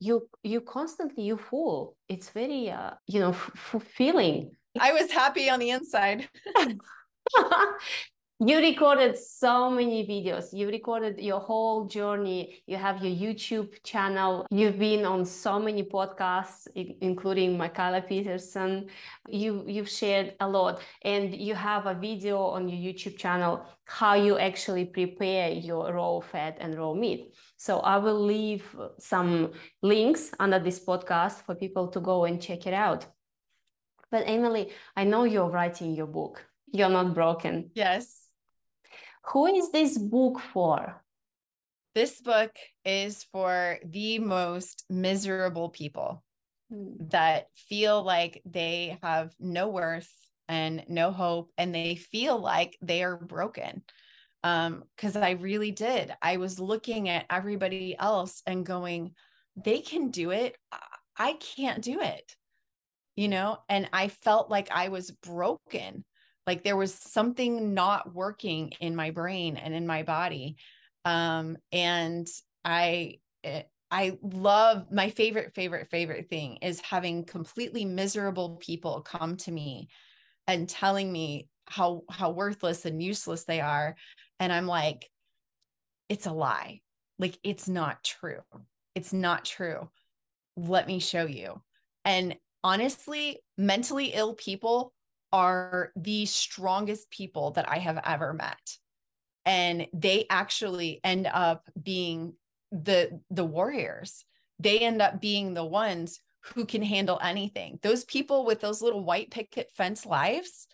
you 0.00 0.28
you 0.42 0.60
constantly 0.60 1.24
you 1.24 1.36
full. 1.36 1.96
It's 2.08 2.30
very 2.30 2.70
uh, 2.70 2.92
you 3.06 3.20
know 3.20 3.30
f- 3.30 3.52
fulfilling. 3.54 4.55
I 4.80 4.92
was 4.92 5.10
happy 5.10 5.50
on 5.50 5.60
the 5.60 5.70
inside. 5.70 6.28
you 8.38 8.58
recorded 8.58 9.16
so 9.16 9.70
many 9.70 10.06
videos. 10.06 10.52
You 10.52 10.68
recorded 10.68 11.18
your 11.18 11.40
whole 11.40 11.86
journey. 11.86 12.62
You 12.66 12.76
have 12.76 13.02
your 13.02 13.14
youtube 13.14 13.82
channel. 13.82 14.46
You've 14.50 14.78
been 14.78 15.06
on 15.06 15.24
so 15.24 15.58
many 15.58 15.82
podcasts 15.82 16.68
including 17.00 17.56
Mikhaila 17.56 18.06
peterson. 18.06 18.88
You 19.28 19.64
you've 19.66 19.88
shared 19.88 20.34
a 20.40 20.48
lot. 20.48 20.82
And 21.02 21.34
you 21.34 21.54
have 21.54 21.86
a 21.86 21.94
video 21.94 22.38
on 22.38 22.68
your 22.68 22.92
youtube 22.92 23.16
channel 23.16 23.64
how 23.86 24.14
you 24.14 24.36
actually 24.36 24.84
prepare 24.84 25.50
your 25.50 25.92
raw 25.94 26.20
fat 26.20 26.58
and 26.60 26.78
raw 26.78 26.92
meat. 26.92 27.32
So 27.56 27.80
i 27.80 27.96
will 27.96 28.20
leave 28.20 28.64
some 28.98 29.52
links 29.82 30.32
under 30.38 30.58
this 30.58 30.78
podcast 30.84 31.42
for 31.44 31.54
people 31.54 31.88
to 31.88 32.00
go 32.00 32.24
and 32.24 32.42
check 32.42 32.66
it 32.66 32.74
out 32.74 33.06
but 34.10 34.24
emily 34.26 34.70
i 34.96 35.04
know 35.04 35.24
you're 35.24 35.50
writing 35.50 35.94
your 35.94 36.06
book 36.06 36.44
you're 36.72 36.88
not 36.88 37.14
broken 37.14 37.70
yes 37.74 38.26
who 39.26 39.46
is 39.46 39.70
this 39.70 39.98
book 39.98 40.40
for? 40.52 41.02
This 41.94 42.20
book 42.20 42.54
is 42.84 43.24
for 43.24 43.78
the 43.84 44.18
most 44.18 44.84
miserable 44.88 45.68
people 45.68 46.22
mm. 46.72 47.10
that 47.10 47.48
feel 47.68 48.02
like 48.02 48.40
they 48.44 48.98
have 49.02 49.32
no 49.40 49.68
worth 49.68 50.12
and 50.48 50.84
no 50.88 51.10
hope 51.10 51.50
and 51.58 51.74
they 51.74 51.96
feel 51.96 52.38
like 52.38 52.76
they 52.82 53.02
are 53.02 53.16
broken. 53.16 53.82
Um, 54.44 54.84
because 54.94 55.16
I 55.16 55.30
really 55.30 55.72
did. 55.72 56.14
I 56.22 56.36
was 56.36 56.60
looking 56.60 57.08
at 57.08 57.26
everybody 57.28 57.96
else 57.98 58.42
and 58.46 58.64
going, 58.64 59.14
they 59.56 59.80
can 59.80 60.10
do 60.10 60.30
it. 60.30 60.56
I 61.18 61.32
can't 61.32 61.82
do 61.82 62.00
it. 62.00 62.36
You 63.16 63.28
know, 63.28 63.58
and 63.68 63.88
I 63.92 64.08
felt 64.08 64.50
like 64.50 64.68
I 64.70 64.88
was 64.88 65.10
broken. 65.10 66.04
Like 66.46 66.62
there 66.62 66.76
was 66.76 66.94
something 66.94 67.74
not 67.74 68.14
working 68.14 68.72
in 68.80 68.94
my 68.94 69.10
brain 69.10 69.56
and 69.56 69.74
in 69.74 69.86
my 69.86 70.02
body. 70.02 70.56
Um 71.04 71.56
and 71.72 72.26
i 72.64 73.14
eh, 73.44 73.62
i 73.92 74.18
love 74.20 74.90
my 74.90 75.10
favorite 75.10 75.54
favorite 75.54 75.88
favorite 75.90 76.28
thing 76.28 76.56
is 76.62 76.80
having 76.80 77.24
completely 77.24 77.84
miserable 77.84 78.56
people 78.56 79.02
come 79.02 79.36
to 79.36 79.52
me 79.52 79.88
and 80.48 80.68
telling 80.68 81.10
me 81.10 81.48
how 81.66 82.02
how 82.10 82.30
worthless 82.30 82.84
and 82.84 83.02
useless 83.02 83.44
they 83.44 83.60
are. 83.60 83.96
And 84.40 84.52
i'm 84.52 84.66
like 84.66 85.08
it's 86.08 86.26
a 86.26 86.32
lie. 86.32 86.80
Like 87.18 87.38
it's 87.42 87.68
not 87.68 88.04
true. 88.04 88.42
It's 88.94 89.12
not 89.12 89.44
true. 89.44 89.90
Let 90.56 90.86
me 90.86 91.00
show 91.00 91.26
you. 91.26 91.62
And 92.04 92.36
honestly 92.66 93.38
mentally 93.56 94.06
ill 94.06 94.34
people 94.34 94.92
are 95.32 95.92
the 95.94 96.26
strongest 96.26 97.08
people 97.12 97.52
that 97.52 97.70
I 97.70 97.78
have 97.78 98.00
ever 98.04 98.32
met. 98.32 98.76
And 99.44 99.86
they 99.92 100.26
actually 100.28 101.00
end 101.04 101.28
up 101.32 101.68
being 101.80 102.34
the 102.72 103.20
the 103.30 103.44
warriors. 103.44 104.24
They 104.58 104.80
end 104.80 105.00
up 105.00 105.20
being 105.20 105.54
the 105.54 105.64
ones 105.64 106.20
who 106.54 106.64
can 106.64 106.82
handle 106.82 107.20
anything. 107.22 107.78
Those 107.82 108.04
people 108.04 108.44
with 108.44 108.60
those 108.60 108.82
little 108.82 109.04
white 109.04 109.30
picket 109.30 109.70
fence 109.76 110.04
lives, 110.04 110.66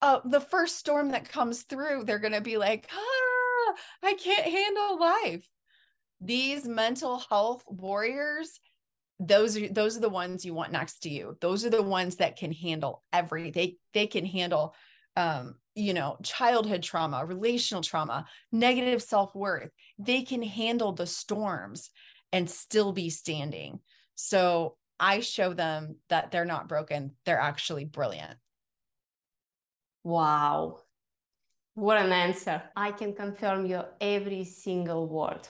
uh, 0.00 0.20
the 0.24 0.40
first 0.40 0.78
storm 0.78 1.10
that 1.10 1.28
comes 1.28 1.64
through, 1.64 2.04
they're 2.04 2.18
going 2.18 2.32
to 2.32 2.40
be 2.40 2.56
like, 2.56 2.88
ah, 2.90 3.74
I 4.02 4.14
can't 4.14 4.46
handle 4.46 4.98
life. 4.98 5.46
These 6.22 6.66
mental 6.66 7.22
health 7.28 7.64
warriors 7.66 8.58
those 9.20 9.56
are 9.56 9.68
those 9.68 9.96
are 9.96 10.00
the 10.00 10.08
ones 10.08 10.44
you 10.44 10.54
want 10.54 10.72
next 10.72 11.00
to 11.00 11.08
you. 11.08 11.36
Those 11.40 11.64
are 11.64 11.70
the 11.70 11.82
ones 11.82 12.16
that 12.16 12.36
can 12.36 12.52
handle 12.52 13.02
every 13.12 13.50
they 13.50 13.76
they 13.92 14.06
can 14.06 14.26
handle 14.26 14.74
um 15.16 15.54
you 15.74 15.94
know 15.94 16.16
childhood 16.22 16.82
trauma 16.82 17.24
relational 17.24 17.82
trauma 17.82 18.26
negative 18.50 19.02
self-worth. 19.02 19.70
They 19.98 20.22
can 20.22 20.42
handle 20.42 20.92
the 20.92 21.06
storms 21.06 21.90
and 22.32 22.50
still 22.50 22.92
be 22.92 23.10
standing. 23.10 23.80
So 24.14 24.76
i 25.00 25.18
show 25.18 25.52
them 25.52 25.96
that 26.08 26.30
they're 26.30 26.44
not 26.44 26.68
broken 26.68 27.12
they're 27.24 27.40
actually 27.40 27.84
brilliant. 27.84 28.36
Wow. 30.04 30.80
What 31.74 31.96
an 31.96 32.12
answer. 32.12 32.62
I 32.76 32.92
can 32.92 33.14
confirm 33.14 33.66
your 33.66 33.86
every 34.00 34.44
single 34.44 35.08
word. 35.08 35.48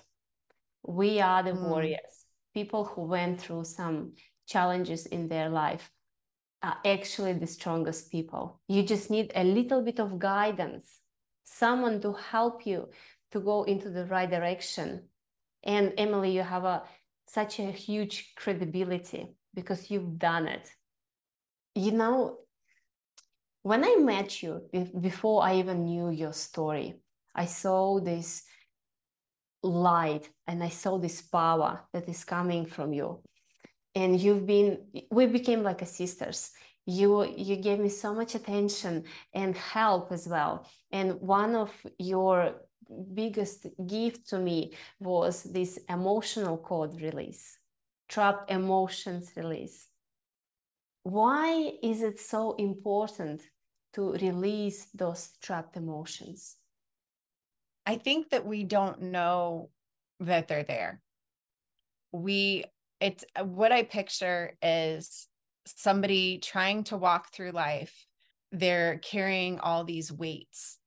We 0.86 1.20
are 1.20 1.42
the 1.42 1.50
mm. 1.50 1.68
warriors 1.68 2.23
people 2.54 2.84
who 2.84 3.02
went 3.02 3.40
through 3.40 3.64
some 3.64 4.12
challenges 4.46 5.06
in 5.06 5.28
their 5.28 5.48
life 5.48 5.90
are 6.62 6.78
actually 6.86 7.34
the 7.34 7.46
strongest 7.46 8.10
people. 8.10 8.60
You 8.68 8.82
just 8.82 9.10
need 9.10 9.32
a 9.34 9.44
little 9.44 9.82
bit 9.82 10.00
of 10.00 10.18
guidance, 10.18 11.00
someone 11.44 12.00
to 12.00 12.12
help 12.12 12.66
you 12.66 12.88
to 13.32 13.40
go 13.40 13.64
into 13.64 13.90
the 13.90 14.06
right 14.06 14.30
direction. 14.30 15.08
And 15.62 15.92
Emily, 15.98 16.30
you 16.30 16.42
have 16.42 16.64
a 16.64 16.82
such 17.26 17.58
a 17.58 17.70
huge 17.70 18.34
credibility 18.36 19.34
because 19.54 19.90
you've 19.90 20.18
done 20.18 20.46
it. 20.46 20.70
You 21.74 21.92
know, 21.92 22.38
when 23.62 23.82
I 23.84 23.96
met 23.98 24.42
you, 24.42 24.68
before 25.00 25.42
I 25.42 25.56
even 25.56 25.84
knew 25.84 26.10
your 26.10 26.32
story, 26.32 27.00
I 27.34 27.46
saw 27.46 27.98
this 27.98 28.44
light 29.64 30.28
and 30.46 30.62
I 30.62 30.68
saw 30.68 30.98
this 30.98 31.22
power 31.22 31.80
that 31.92 32.08
is 32.08 32.24
coming 32.24 32.66
from 32.66 32.92
you. 32.92 33.22
And 33.94 34.20
you've 34.20 34.46
been, 34.46 34.78
we 35.10 35.26
became 35.26 35.62
like 35.62 35.82
a 35.82 35.86
sisters. 35.86 36.50
You 36.86 37.24
you 37.24 37.56
gave 37.56 37.78
me 37.78 37.88
so 37.88 38.14
much 38.14 38.34
attention 38.34 39.04
and 39.32 39.56
help 39.56 40.12
as 40.12 40.28
well. 40.28 40.66
And 40.92 41.18
one 41.20 41.54
of 41.54 41.70
your 41.98 42.56
biggest 43.14 43.66
gift 43.86 44.28
to 44.28 44.38
me 44.38 44.74
was 45.00 45.44
this 45.44 45.78
emotional 45.88 46.58
code 46.58 47.00
release, 47.00 47.56
trapped 48.08 48.50
emotions 48.50 49.32
release. 49.34 49.88
Why 51.04 51.72
is 51.82 52.02
it 52.02 52.20
so 52.20 52.54
important 52.56 53.42
to 53.94 54.12
release 54.12 54.88
those 54.92 55.30
trapped 55.40 55.76
emotions? 55.78 56.56
I 57.86 57.96
think 57.96 58.30
that 58.30 58.46
we 58.46 58.64
don't 58.64 59.02
know 59.02 59.70
that 60.20 60.48
they're 60.48 60.64
there. 60.64 61.00
We, 62.12 62.64
it's 63.00 63.24
what 63.42 63.72
I 63.72 63.82
picture 63.82 64.56
is 64.62 65.26
somebody 65.66 66.38
trying 66.38 66.84
to 66.84 66.96
walk 66.96 67.32
through 67.32 67.50
life. 67.50 68.06
They're 68.52 68.98
carrying 68.98 69.58
all 69.58 69.84
these 69.84 70.12
weights, 70.12 70.78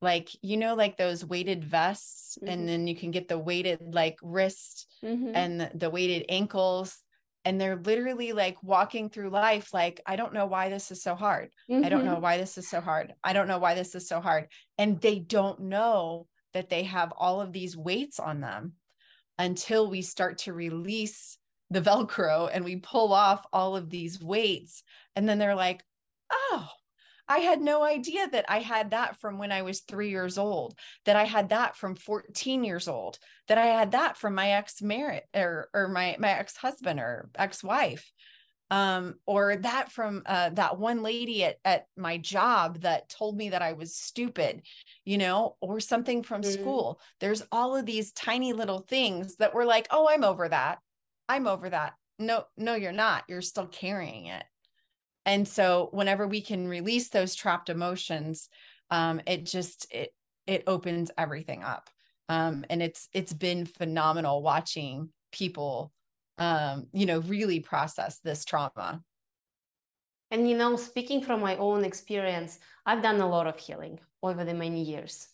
like, 0.00 0.30
you 0.42 0.56
know, 0.56 0.74
like 0.74 0.96
those 0.96 1.24
weighted 1.24 1.64
vests, 1.64 2.38
mm-hmm. 2.38 2.52
and 2.52 2.68
then 2.68 2.86
you 2.86 2.96
can 2.96 3.10
get 3.10 3.28
the 3.28 3.38
weighted 3.38 3.94
like 3.94 4.16
wrist 4.22 4.86
mm-hmm. 5.04 5.32
and 5.34 5.60
the, 5.60 5.70
the 5.74 5.90
weighted 5.90 6.24
ankles 6.28 6.98
and 7.44 7.60
they're 7.60 7.76
literally 7.76 8.32
like 8.32 8.62
walking 8.62 9.08
through 9.08 9.30
life 9.30 9.72
like 9.72 10.00
i 10.06 10.16
don't 10.16 10.34
know 10.34 10.46
why 10.46 10.68
this 10.68 10.90
is 10.90 11.02
so 11.02 11.14
hard 11.14 11.50
mm-hmm. 11.70 11.84
i 11.84 11.88
don't 11.88 12.04
know 12.04 12.12
mm-hmm. 12.12 12.22
why 12.22 12.36
this 12.36 12.58
is 12.58 12.68
so 12.68 12.80
hard 12.80 13.14
i 13.24 13.32
don't 13.32 13.48
know 13.48 13.58
why 13.58 13.74
this 13.74 13.94
is 13.94 14.08
so 14.08 14.20
hard 14.20 14.46
and 14.78 15.00
they 15.00 15.18
don't 15.18 15.60
know 15.60 16.26
that 16.54 16.68
they 16.68 16.84
have 16.84 17.12
all 17.16 17.40
of 17.40 17.52
these 17.52 17.76
weights 17.76 18.18
on 18.18 18.40
them 18.40 18.72
until 19.38 19.88
we 19.88 20.02
start 20.02 20.38
to 20.38 20.52
release 20.52 21.38
the 21.70 21.80
Velcro 21.80 22.50
and 22.52 22.64
we 22.64 22.76
pull 22.76 23.12
off 23.12 23.46
all 23.52 23.76
of 23.76 23.90
these 23.90 24.20
weights. 24.20 24.82
And 25.16 25.28
then 25.28 25.38
they're 25.38 25.54
like, 25.54 25.82
oh, 26.30 26.68
I 27.28 27.38
had 27.38 27.60
no 27.60 27.84
idea 27.84 28.28
that 28.28 28.46
I 28.48 28.58
had 28.58 28.90
that 28.90 29.20
from 29.20 29.38
when 29.38 29.52
I 29.52 29.62
was 29.62 29.80
three 29.80 30.10
years 30.10 30.36
old, 30.36 30.74
that 31.04 31.14
I 31.14 31.24
had 31.24 31.50
that 31.50 31.76
from 31.76 31.94
14 31.94 32.64
years 32.64 32.88
old, 32.88 33.18
that 33.46 33.56
I 33.56 33.66
had 33.66 33.92
that 33.92 34.16
from 34.16 34.34
my 34.34 34.50
ex 34.50 34.82
marriage 34.82 35.22
or, 35.34 35.68
or 35.72 35.88
my, 35.88 36.16
my 36.18 36.30
ex 36.30 36.56
husband 36.56 36.98
or 36.98 37.30
ex 37.36 37.62
wife 37.62 38.10
um, 38.70 39.16
or 39.26 39.56
that 39.56 39.90
from 39.90 40.22
uh, 40.26 40.50
that 40.50 40.78
one 40.78 41.02
lady 41.02 41.44
at, 41.44 41.56
at 41.64 41.86
my 41.96 42.18
job 42.18 42.80
that 42.82 43.08
told 43.08 43.36
me 43.36 43.50
that 43.50 43.62
I 43.62 43.72
was 43.72 43.96
stupid, 43.96 44.62
you 45.04 45.18
know, 45.18 45.56
or 45.60 45.80
something 45.80 46.22
from 46.22 46.42
mm-hmm. 46.42 46.60
school. 46.60 47.00
There's 47.18 47.42
all 47.50 47.76
of 47.76 47.84
these 47.84 48.12
tiny 48.12 48.52
little 48.52 48.80
things 48.88 49.36
that 49.36 49.54
we're 49.54 49.64
like, 49.64 49.88
oh, 49.90 50.08
I'm 50.08 50.24
over 50.24 50.48
that. 50.48 50.78
I'm 51.28 51.46
over 51.46 51.68
that. 51.68 51.94
No, 52.18 52.44
no, 52.56 52.74
you're 52.74 52.92
not. 52.92 53.24
You're 53.28 53.42
still 53.42 53.66
carrying 53.66 54.26
it. 54.26 54.44
And 55.26 55.46
so 55.46 55.88
whenever 55.92 56.26
we 56.26 56.40
can 56.40 56.68
release 56.68 57.08
those 57.08 57.34
trapped 57.34 57.70
emotions, 57.70 58.48
um, 58.90 59.20
it 59.26 59.46
just 59.46 59.86
it 59.92 60.14
it 60.46 60.64
opens 60.66 61.10
everything 61.18 61.62
up. 61.62 61.90
Um, 62.28 62.64
and 62.70 62.82
it's 62.82 63.08
it's 63.12 63.32
been 63.32 63.66
phenomenal 63.66 64.42
watching 64.42 65.10
people 65.32 65.92
um, 66.40 66.86
you 66.92 67.06
know, 67.06 67.20
really 67.20 67.60
process 67.60 68.18
this 68.18 68.44
trauma. 68.44 69.00
And, 70.32 70.48
you 70.48 70.56
know, 70.56 70.76
speaking 70.76 71.22
from 71.22 71.40
my 71.40 71.56
own 71.56 71.84
experience, 71.84 72.58
I've 72.86 73.02
done 73.02 73.20
a 73.20 73.28
lot 73.28 73.46
of 73.46 73.58
healing. 73.58 74.00
over 74.22 74.44
the 74.44 74.54
many 74.54 74.82
years. 74.82 75.28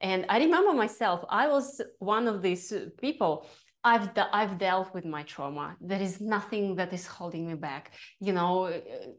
And 0.00 0.26
I 0.28 0.38
remember 0.38 0.72
myself, 0.72 1.24
I 1.28 1.48
was 1.48 1.80
one 1.98 2.26
of 2.26 2.42
these 2.42 2.72
people. 3.00 3.46
I've, 3.84 4.14
de- 4.14 4.36
I've 4.36 4.58
dealt 4.58 4.94
with 4.94 5.04
my 5.04 5.22
trauma. 5.24 5.76
There 5.80 6.00
is 6.00 6.20
nothing 6.20 6.76
that 6.76 6.92
is 6.92 7.06
holding 7.06 7.46
me 7.46 7.54
back, 7.54 7.92
you 8.20 8.32
know. 8.32 8.72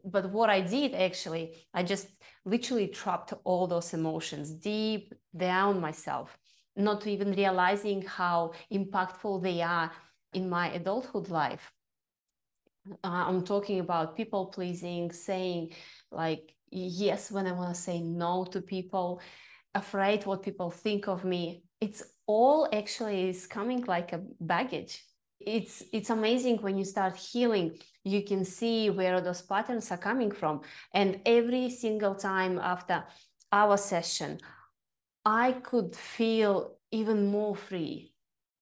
But 0.05 0.31
what 0.31 0.49
I 0.49 0.61
did 0.61 0.93
actually, 0.93 1.55
I 1.73 1.83
just 1.83 2.07
literally 2.45 2.87
trapped 2.87 3.33
all 3.43 3.67
those 3.67 3.93
emotions 3.93 4.51
deep 4.51 5.13
down 5.35 5.81
myself, 5.81 6.37
not 6.75 7.07
even 7.07 7.31
realizing 7.31 8.01
how 8.01 8.53
impactful 8.71 9.43
they 9.43 9.61
are 9.61 9.91
in 10.33 10.49
my 10.49 10.71
adulthood 10.71 11.29
life. 11.29 11.71
Uh, 13.03 13.25
I'm 13.27 13.43
talking 13.43 13.79
about 13.79 14.17
people 14.17 14.47
pleasing, 14.47 15.11
saying 15.11 15.73
like 16.11 16.53
yes 16.71 17.31
when 17.31 17.47
I 17.47 17.53
want 17.53 17.73
to 17.73 17.81
say 17.81 18.01
no 18.01 18.45
to 18.51 18.61
people, 18.61 19.21
afraid 19.73 20.25
what 20.25 20.43
people 20.43 20.69
think 20.69 21.07
of 21.07 21.23
me. 21.23 21.63
It's 21.79 22.03
all 22.27 22.67
actually 22.73 23.29
is 23.29 23.47
coming 23.47 23.83
like 23.85 24.13
a 24.13 24.21
baggage. 24.39 25.05
It's 25.39 25.83
it's 25.91 26.09
amazing 26.09 26.61
when 26.61 26.77
you 26.77 26.85
start 26.85 27.15
healing, 27.15 27.77
you 28.03 28.23
can 28.23 28.45
see 28.45 28.89
where 28.89 29.19
those 29.21 29.41
patterns 29.41 29.91
are 29.91 29.97
coming 29.97 30.31
from. 30.31 30.61
And 30.93 31.19
every 31.25 31.69
single 31.69 32.15
time 32.15 32.59
after 32.59 33.03
our 33.51 33.77
session, 33.77 34.39
I 35.25 35.53
could 35.53 35.95
feel 35.95 36.77
even 36.91 37.27
more 37.27 37.55
free, 37.55 38.12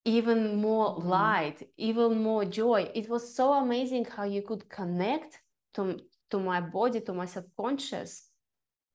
even 0.06 0.56
more 0.56 0.96
mm-hmm. 0.96 1.08
light, 1.08 1.70
even 1.78 2.22
more 2.22 2.46
joy. 2.46 2.90
It 2.94 3.10
was 3.10 3.36
so 3.36 3.54
amazing 3.54 4.06
how 4.06 4.24
you 4.24 4.42
could 4.42 4.70
connect 4.70 5.40
to, 5.76 6.00
to 6.32 6.40
my 6.40 6.62
body, 6.62 7.02
to 7.02 7.14
my 7.14 7.26
subconscious. 7.26 8.28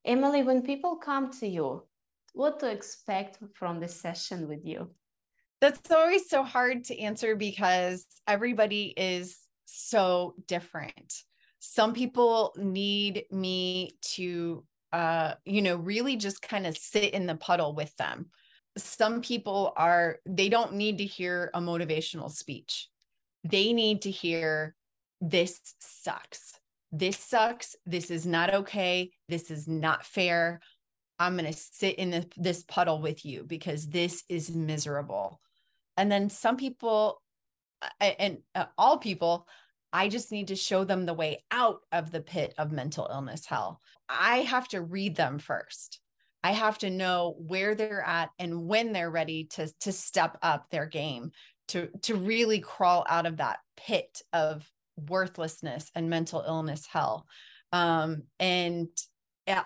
Emily, 0.05 0.43
when 0.43 0.63
people 0.63 0.97
come 0.97 1.31
to 1.41 1.47
you, 1.47 1.83
what 2.33 2.61
to 2.61 2.71
expect 2.71 3.39
from 3.55 3.81
the 3.81 3.89
session 3.89 4.49
with 4.49 4.65
you? 4.65 4.91
That's 5.61 5.91
always 5.91 6.29
so 6.29 6.43
hard 6.43 6.85
to 6.85 6.99
answer 6.99 7.35
because 7.35 8.05
everybody 8.29 8.93
is 8.97 9.39
so 9.65 10.35
different. 10.47 11.15
Some 11.61 11.95
people 11.95 12.55
need 12.57 13.25
me 13.31 13.97
to 14.15 14.65
uh 14.93 15.35
you 15.45 15.63
know 15.63 15.77
really 15.77 16.15
just 16.15 16.41
kind 16.41 16.65
of 16.65 16.77
sit 16.77 17.13
in 17.13 17.27
the 17.27 17.35
puddle 17.35 17.75
with 17.75 17.97
them. 17.97 18.27
Some 18.77 19.23
people 19.23 19.73
are 19.77 20.19
they 20.27 20.49
don't 20.49 20.75
need 20.75 20.99
to 20.99 21.05
hear 21.05 21.51
a 21.55 21.61
motivational 21.61 22.31
speech. 22.31 22.89
They 23.45 23.73
need 23.73 24.03
to 24.03 24.11
hear 24.11 24.75
this 25.21 25.61
sucks. 25.81 26.59
This 26.93 27.19
sucks. 27.19 27.77
This 27.87 28.11
is 28.11 28.27
not 28.27 28.53
okay. 28.53 29.11
This 29.29 29.51
is 29.51 29.67
not 29.67 30.05
fair. 30.05 30.61
I'm 31.19 31.37
going 31.37 31.51
to 31.51 31.59
sit 31.59 31.97
in 31.97 32.11
this, 32.11 32.27
this 32.37 32.65
puddle 32.65 33.01
with 33.01 33.25
you 33.25 33.45
because 33.45 33.87
this 33.89 34.23
is 34.29 34.55
miserable. 34.55 35.41
And 35.97 36.13
then 36.13 36.29
some 36.29 36.57
people, 36.57 37.23
and 38.01 38.39
uh, 38.55 38.67
all 38.77 38.99
people, 38.99 39.49
I 39.93 40.09
just 40.09 40.31
need 40.31 40.49
to 40.49 40.57
show 40.57 40.85
them 40.85 41.07
the 41.07 41.15
way 41.15 41.45
out 41.51 41.81
of 41.91 42.11
the 42.11 42.21
pit 42.21 42.55
of 42.59 42.73
mental 42.73 43.09
illness 43.11 43.47
hell. 43.47 43.81
I 44.09 44.39
have 44.39 44.69
to 44.69 44.83
read 44.83 45.17
them 45.17 45.39
first. 45.39 46.01
I 46.47 46.53
have 46.53 46.79
to 46.79 46.91
know 46.91 47.35
where 47.39 47.75
they're 47.75 48.05
at 48.07 48.31
and 48.39 48.69
when 48.69 48.93
they're 48.93 49.11
ready 49.11 49.49
to 49.55 49.69
to 49.81 49.91
step 49.91 50.39
up 50.43 50.71
their 50.71 50.87
game 50.87 51.33
to 51.69 51.89
to 52.03 52.15
really 52.15 52.61
crawl 52.61 53.05
out 53.09 53.27
of 53.27 53.39
that 53.39 53.59
pit 53.77 54.23
of 54.33 54.65
worthlessness 54.97 55.91
and 55.97 56.09
mental 56.09 56.45
illness 56.47 56.87
hell. 56.87 57.27
Um, 57.73 58.23
and 58.39 58.87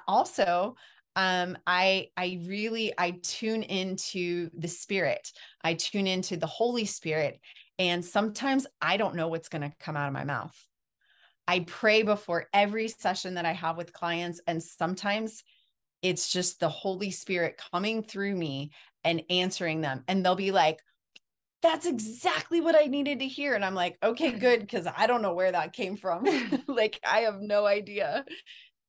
also 0.08 0.76
um 1.16 1.58
i 1.66 2.06
i 2.16 2.38
really 2.44 2.94
i 2.96 3.10
tune 3.22 3.64
into 3.64 4.48
the 4.56 4.68
spirit 4.68 5.32
i 5.64 5.74
tune 5.74 6.06
into 6.06 6.36
the 6.36 6.46
holy 6.46 6.84
spirit 6.84 7.40
and 7.78 8.04
sometimes 8.04 8.66
i 8.80 8.96
don't 8.96 9.16
know 9.16 9.26
what's 9.26 9.48
going 9.48 9.62
to 9.62 9.72
come 9.80 9.96
out 9.96 10.06
of 10.06 10.12
my 10.12 10.22
mouth 10.22 10.56
i 11.48 11.60
pray 11.60 12.02
before 12.02 12.46
every 12.54 12.86
session 12.86 13.34
that 13.34 13.44
i 13.44 13.52
have 13.52 13.76
with 13.76 13.92
clients 13.92 14.40
and 14.46 14.62
sometimes 14.62 15.42
it's 16.02 16.30
just 16.30 16.60
the 16.60 16.68
holy 16.68 17.10
spirit 17.10 17.60
coming 17.72 18.02
through 18.02 18.34
me 18.34 18.70
and 19.04 19.22
answering 19.30 19.80
them 19.80 20.04
and 20.08 20.24
they'll 20.24 20.34
be 20.34 20.52
like 20.52 20.80
that's 21.62 21.84
exactly 21.84 22.62
what 22.62 22.74
I 22.74 22.86
needed 22.86 23.18
to 23.18 23.26
hear. 23.26 23.52
And 23.52 23.62
I'm 23.62 23.74
like, 23.74 23.98
okay, 24.02 24.32
good. 24.32 24.66
Cause 24.66 24.86
I 24.96 25.06
don't 25.06 25.20
know 25.20 25.34
where 25.34 25.52
that 25.52 25.74
came 25.74 25.98
from. 25.98 26.24
like, 26.66 26.98
I 27.04 27.18
have 27.20 27.42
no 27.42 27.66
idea. 27.66 28.24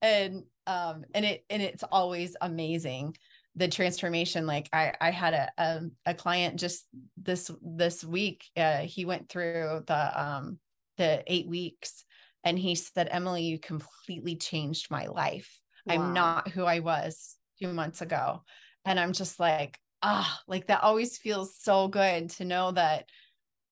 And 0.00 0.44
um 0.66 1.04
and 1.14 1.24
it 1.24 1.44
and 1.50 1.62
it's 1.62 1.82
always 1.90 2.36
amazing 2.40 3.16
the 3.56 3.68
transformation 3.68 4.46
like 4.46 4.68
i 4.72 4.92
i 5.00 5.10
had 5.10 5.34
a 5.34 5.50
a, 5.58 5.80
a 6.06 6.14
client 6.14 6.58
just 6.58 6.86
this 7.16 7.50
this 7.62 8.04
week 8.04 8.44
uh, 8.56 8.78
he 8.78 9.04
went 9.04 9.28
through 9.28 9.82
the 9.86 10.22
um 10.22 10.58
the 10.98 11.22
8 11.26 11.48
weeks 11.48 12.04
and 12.44 12.58
he 12.58 12.74
said 12.74 13.08
emily 13.10 13.42
you 13.42 13.58
completely 13.58 14.36
changed 14.36 14.90
my 14.90 15.06
life 15.06 15.61
wow. 15.86 15.94
i'm 15.94 16.12
not 16.12 16.48
who 16.48 16.64
i 16.64 16.80
was 16.80 17.36
a 17.54 17.58
few 17.58 17.72
months 17.72 18.00
ago 18.00 18.42
and 18.84 18.98
i'm 18.98 19.12
just 19.12 19.38
like 19.38 19.78
ah 20.02 20.40
like 20.48 20.66
that 20.66 20.82
always 20.82 21.16
feels 21.18 21.56
so 21.56 21.88
good 21.88 22.30
to 22.30 22.44
know 22.44 22.72
that 22.72 23.04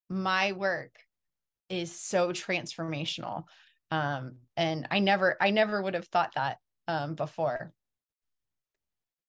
my 0.09 0.53
work 0.53 0.95
is 1.69 2.01
so 2.01 2.31
transformational 2.31 3.45
um 3.91 4.37
and 4.57 4.87
i 4.91 4.99
never 4.99 5.37
i 5.41 5.51
never 5.51 5.83
would 5.83 5.95
have 5.95 6.07
thought 6.09 6.33
that 6.35 6.59
um, 6.91 7.15
before. 7.15 7.73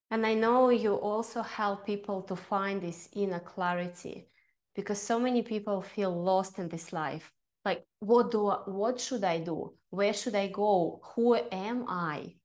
And 0.09 0.25
I 0.25 0.33
know 0.33 0.69
you 0.69 0.95
also 0.95 1.41
help 1.41 1.85
people 1.85 2.21
to 2.23 2.35
find 2.35 2.81
this 2.81 3.07
inner 3.13 3.39
clarity 3.39 4.27
because 4.75 4.99
so 5.01 5.19
many 5.19 5.41
people 5.41 5.81
feel 5.81 6.11
lost 6.11 6.59
in 6.59 6.67
this 6.67 6.91
life. 6.91 7.31
Like, 7.63 7.85
what 7.99 8.31
do 8.31 8.47
I, 8.47 8.57
what 8.65 8.99
should 8.99 9.23
I 9.23 9.39
do? 9.39 9.73
Where 9.89 10.13
should 10.13 10.35
I 10.35 10.47
go? 10.47 10.99
Who 11.15 11.35
am 11.35 11.85
I? 11.87 12.35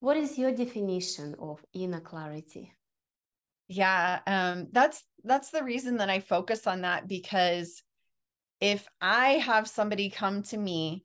What 0.00 0.16
is 0.16 0.38
your 0.38 0.52
definition 0.52 1.34
of 1.38 1.64
inner 1.74 2.00
clarity? 2.00 2.72
Yeah, 3.68 4.20
um, 4.26 4.68
that's 4.72 5.04
that's 5.22 5.50
the 5.50 5.62
reason 5.62 5.98
that 5.98 6.10
I 6.10 6.20
focus 6.20 6.66
on 6.66 6.80
that 6.80 7.06
because 7.06 7.82
if 8.60 8.88
I 9.00 9.34
have 9.34 9.68
somebody 9.68 10.10
come 10.10 10.42
to 10.44 10.56
me 10.56 11.04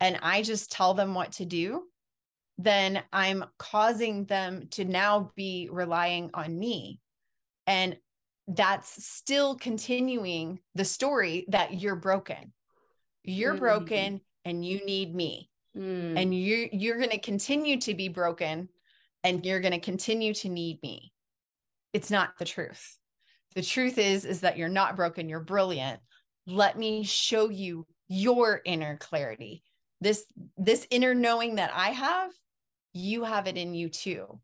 and 0.00 0.18
I 0.22 0.42
just 0.42 0.72
tell 0.72 0.94
them 0.94 1.14
what 1.14 1.32
to 1.32 1.44
do, 1.44 1.82
then 2.58 3.02
I'm 3.12 3.44
causing 3.58 4.24
them 4.24 4.68
to 4.72 4.84
now 4.84 5.32
be 5.36 5.68
relying 5.70 6.30
on 6.32 6.58
me. 6.58 7.00
And 7.66 7.96
that's 8.48 9.04
still 9.04 9.56
continuing 9.56 10.60
the 10.74 10.84
story 10.84 11.46
that 11.48 11.80
you're 11.80 11.96
broken. 11.96 12.52
You're 13.24 13.52
mm-hmm. 13.52 13.60
broken 13.60 14.20
and 14.44 14.64
you 14.64 14.84
need 14.84 15.14
me. 15.14 15.50
Mm. 15.76 16.20
And 16.20 16.34
you 16.34 16.68
you're 16.72 16.98
going 16.98 17.10
to 17.10 17.18
continue 17.18 17.78
to 17.80 17.94
be 17.94 18.08
broken 18.08 18.68
and 19.24 19.44
you're 19.44 19.60
going 19.60 19.72
to 19.72 19.80
continue 19.80 20.32
to 20.34 20.48
need 20.48 20.78
me. 20.82 21.12
It's 21.92 22.10
not 22.10 22.30
the 22.38 22.44
truth. 22.44 22.98
The 23.54 23.62
truth 23.62 23.98
is 23.98 24.24
is 24.24 24.40
that 24.40 24.56
you're 24.56 24.68
not 24.68 24.96
broken, 24.96 25.28
you're 25.28 25.40
brilliant. 25.40 26.00
Let 26.46 26.78
me 26.78 27.04
show 27.04 27.50
you 27.50 27.86
your 28.08 28.60
inner 28.64 28.96
clarity. 28.96 29.62
This 30.00 30.24
this 30.56 30.86
inner 30.90 31.14
knowing 31.14 31.56
that 31.56 31.72
I 31.74 31.90
have 31.90 32.30
you 32.96 33.24
have 33.24 33.46
it 33.46 33.58
in 33.58 33.74
you 33.74 33.90
too. 33.90 34.40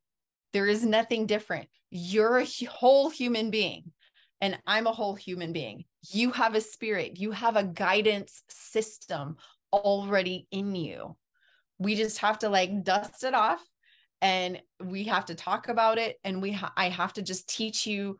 There 0.53 0.67
is 0.67 0.85
nothing 0.85 1.27
different. 1.27 1.69
You're 1.91 2.39
a 2.39 2.67
whole 2.69 3.09
human 3.09 3.51
being, 3.51 3.93
and 4.41 4.59
I'm 4.67 4.87
a 4.87 4.93
whole 4.93 5.15
human 5.15 5.53
being. 5.53 5.85
You 6.11 6.33
have 6.33 6.55
a 6.55 6.61
spirit, 6.61 7.19
you 7.19 7.31
have 7.31 7.57
a 7.57 7.65
guidance 7.65 8.43
system 8.51 9.37
already 9.73 10.47
in 10.51 10.75
you. 10.75 11.17
We 11.83 11.95
just 11.95 12.19
have 12.19 12.39
to 12.41 12.49
like 12.49 12.85
dust 12.85 13.25
it 13.25 13.35
off 13.35 13.63
and 14.21 14.61
we 14.83 15.05
have 15.05 15.27
to 15.27 15.35
talk 15.35 15.69
about 15.69 15.99
it 15.99 16.17
and 16.25 16.41
we 16.41 16.53
ha- 16.53 16.73
I 16.77 16.89
have 16.89 17.13
to 17.15 17.23
just 17.23 17.49
teach 17.49 17.87
you 17.87 18.19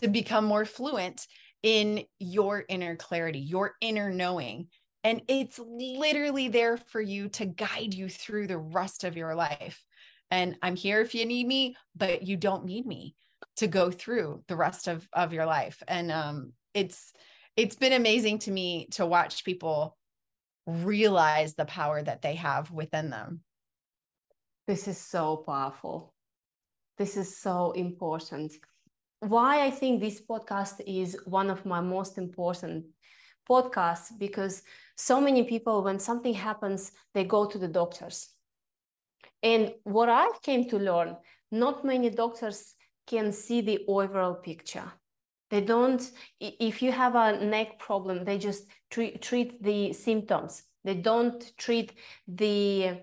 to 0.00 0.08
become 0.08 0.44
more 0.44 0.64
fluent 0.64 1.26
in 1.62 2.04
your 2.18 2.64
inner 2.68 2.96
clarity, 2.96 3.40
your 3.40 3.74
inner 3.80 4.10
knowing 4.10 4.68
and 5.04 5.20
it's 5.28 5.58
literally 5.58 6.48
there 6.48 6.78
for 6.78 7.00
you 7.00 7.28
to 7.28 7.44
guide 7.44 7.92
you 7.92 8.08
through 8.08 8.46
the 8.46 8.58
rest 8.58 9.04
of 9.04 9.18
your 9.18 9.34
life. 9.34 9.84
And 10.30 10.56
I'm 10.62 10.76
here 10.76 11.02
if 11.02 11.14
you 11.14 11.26
need 11.26 11.46
me, 11.46 11.76
but 11.94 12.22
you 12.22 12.38
don't 12.38 12.64
need 12.64 12.86
me 12.86 13.14
to 13.56 13.66
go 13.66 13.90
through 13.90 14.42
the 14.48 14.56
rest 14.56 14.88
of, 14.88 15.06
of 15.12 15.34
your 15.34 15.44
life. 15.44 15.82
And 15.86 16.10
um, 16.10 16.52
it's 16.72 17.12
it's 17.56 17.76
been 17.76 17.92
amazing 17.92 18.40
to 18.40 18.50
me 18.50 18.88
to 18.92 19.06
watch 19.06 19.44
people 19.44 19.96
realize 20.66 21.54
the 21.54 21.64
power 21.66 22.02
that 22.02 22.22
they 22.22 22.34
have 22.36 22.70
within 22.70 23.10
them. 23.10 23.42
This 24.66 24.88
is 24.88 24.98
so 24.98 25.38
powerful. 25.38 26.14
This 26.98 27.16
is 27.16 27.38
so 27.38 27.72
important. 27.72 28.52
Why 29.20 29.64
I 29.66 29.70
think 29.70 30.00
this 30.00 30.20
podcast 30.20 30.80
is 30.86 31.18
one 31.26 31.50
of 31.50 31.64
my 31.66 31.80
most 31.80 32.18
important 32.18 32.86
podcasts 33.48 34.10
because 34.18 34.62
so 34.96 35.20
many 35.20 35.44
people 35.44 35.82
when 35.82 35.98
something 35.98 36.34
happens 36.34 36.92
they 37.14 37.24
go 37.24 37.46
to 37.46 37.58
the 37.58 37.68
doctors 37.68 38.30
And 39.42 39.74
what 39.84 40.08
I 40.08 40.28
came 40.42 40.68
to 40.70 40.78
learn, 40.78 41.16
not 41.50 41.84
many 41.84 42.10
doctors 42.10 42.74
can 43.06 43.32
see 43.32 43.60
the 43.60 43.84
overall 43.86 44.34
picture. 44.34 44.92
They 45.50 45.60
don't, 45.60 46.02
if 46.40 46.82
you 46.82 46.90
have 46.92 47.14
a 47.14 47.44
neck 47.44 47.78
problem, 47.78 48.24
they 48.24 48.38
just 48.38 48.64
treat, 48.90 49.22
treat 49.22 49.62
the 49.62 49.92
symptoms. 49.92 50.62
They 50.84 50.94
don't 50.94 51.52
treat 51.56 51.92
the, 52.26 53.02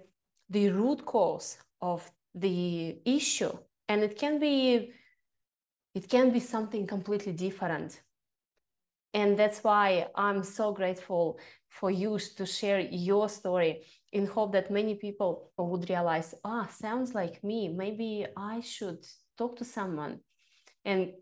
the 0.50 0.70
root 0.70 1.06
cause 1.06 1.58
of 1.82 2.10
the 2.34 3.00
issue. 3.06 3.58
And 3.88 4.04
it 4.04 4.18
can 4.18 4.40
be, 4.40 4.92
it 5.94 6.10
can 6.10 6.32
be 6.32 6.40
something 6.40 6.88
completely 6.88 7.34
different. 7.34 8.02
And 9.14 9.38
that's 9.38 9.64
why 9.64 10.08
I'm 10.16 10.44
so 10.44 10.72
grateful 10.72 11.40
for 11.68 11.92
you 11.92 12.18
to 12.38 12.46
share 12.46 12.80
your 12.80 13.28
story 13.30 13.84
in 14.14 14.26
hope 14.26 14.54
that 14.54 14.72
many 14.72 14.96
people 14.96 15.52
would 15.58 15.90
realize, 15.90 16.34
ah, 16.44 16.68
sounds 16.68 17.14
like 17.14 17.44
me. 17.44 17.68
Maybe 17.70 18.26
I 18.38 18.62
should 18.62 19.06
talk 19.38 19.58
to 19.58 19.66
someone. 19.66 20.20
And 20.86 21.14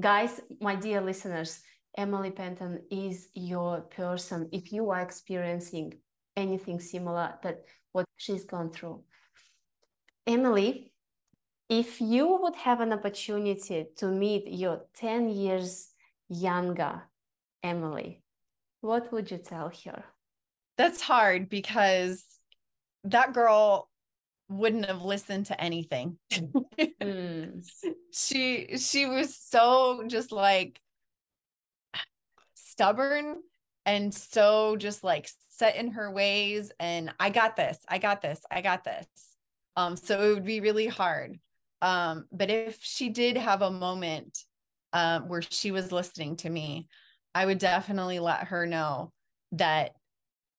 guys, 0.00 0.40
my 0.60 0.74
dear 0.74 1.00
listeners, 1.00 1.60
Emily 1.96 2.30
Penton 2.30 2.82
is 2.90 3.28
your 3.34 3.82
person 3.82 4.48
if 4.52 4.72
you 4.72 4.90
are 4.90 5.00
experiencing 5.00 5.94
anything 6.36 6.80
similar 6.80 7.34
that 7.42 7.64
what 7.92 8.06
she's 8.16 8.44
gone 8.44 8.70
through. 8.70 9.02
Emily, 10.26 10.92
if 11.68 12.00
you 12.00 12.38
would 12.40 12.56
have 12.56 12.80
an 12.80 12.92
opportunity 12.92 13.86
to 13.96 14.06
meet 14.06 14.46
your 14.48 14.86
10 14.96 15.28
years 15.28 15.90
younger 16.28 17.02
Emily, 17.62 18.22
what 18.80 19.12
would 19.12 19.30
you 19.30 19.38
tell 19.38 19.70
her? 19.84 20.04
That's 20.78 21.02
hard 21.02 21.50
because 21.50 22.24
that 23.04 23.34
girl 23.34 23.89
wouldn't 24.50 24.86
have 24.86 25.02
listened 25.02 25.46
to 25.46 25.60
anything. 25.60 26.18
mm. 26.32 27.64
She 28.12 28.76
she 28.76 29.06
was 29.06 29.36
so 29.36 30.02
just 30.08 30.32
like 30.32 30.80
stubborn 32.54 33.36
and 33.86 34.12
so 34.12 34.76
just 34.76 35.04
like 35.04 35.30
set 35.50 35.76
in 35.76 35.92
her 35.92 36.10
ways 36.10 36.72
and 36.80 37.14
I 37.20 37.30
got 37.30 37.54
this. 37.56 37.78
I 37.88 37.98
got 37.98 38.20
this. 38.20 38.40
I 38.50 38.62
got 38.62 38.82
this. 38.82 39.06
Um 39.76 39.96
so 39.96 40.20
it 40.20 40.34
would 40.34 40.44
be 40.44 40.60
really 40.60 40.88
hard. 40.88 41.38
Um 41.82 42.26
but 42.32 42.50
if 42.50 42.78
she 42.82 43.10
did 43.10 43.36
have 43.36 43.62
a 43.62 43.70
moment 43.70 44.36
um 44.92 45.28
where 45.28 45.42
she 45.42 45.70
was 45.70 45.92
listening 45.92 46.36
to 46.38 46.50
me, 46.50 46.88
I 47.32 47.46
would 47.46 47.58
definitely 47.58 48.18
let 48.18 48.48
her 48.48 48.66
know 48.66 49.12
that 49.52 49.92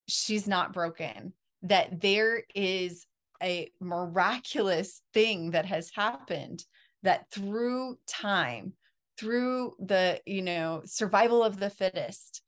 she's 0.07 0.47
not 0.47 0.71
broken, 0.71 1.33
that 1.63 1.99
there 1.99 2.43
is 2.55 3.05
a 3.41 3.71
miraculous 3.79 5.01
thing 5.13 5.51
that 5.51 5.65
has 5.65 5.91
happened 5.93 6.63
that 7.03 7.29
through 7.31 7.97
time 8.07 8.73
through 9.17 9.73
the 9.79 10.19
you 10.25 10.41
know 10.41 10.81
survival 10.85 11.43
of 11.43 11.59
the 11.59 11.69
fittest 11.69 12.41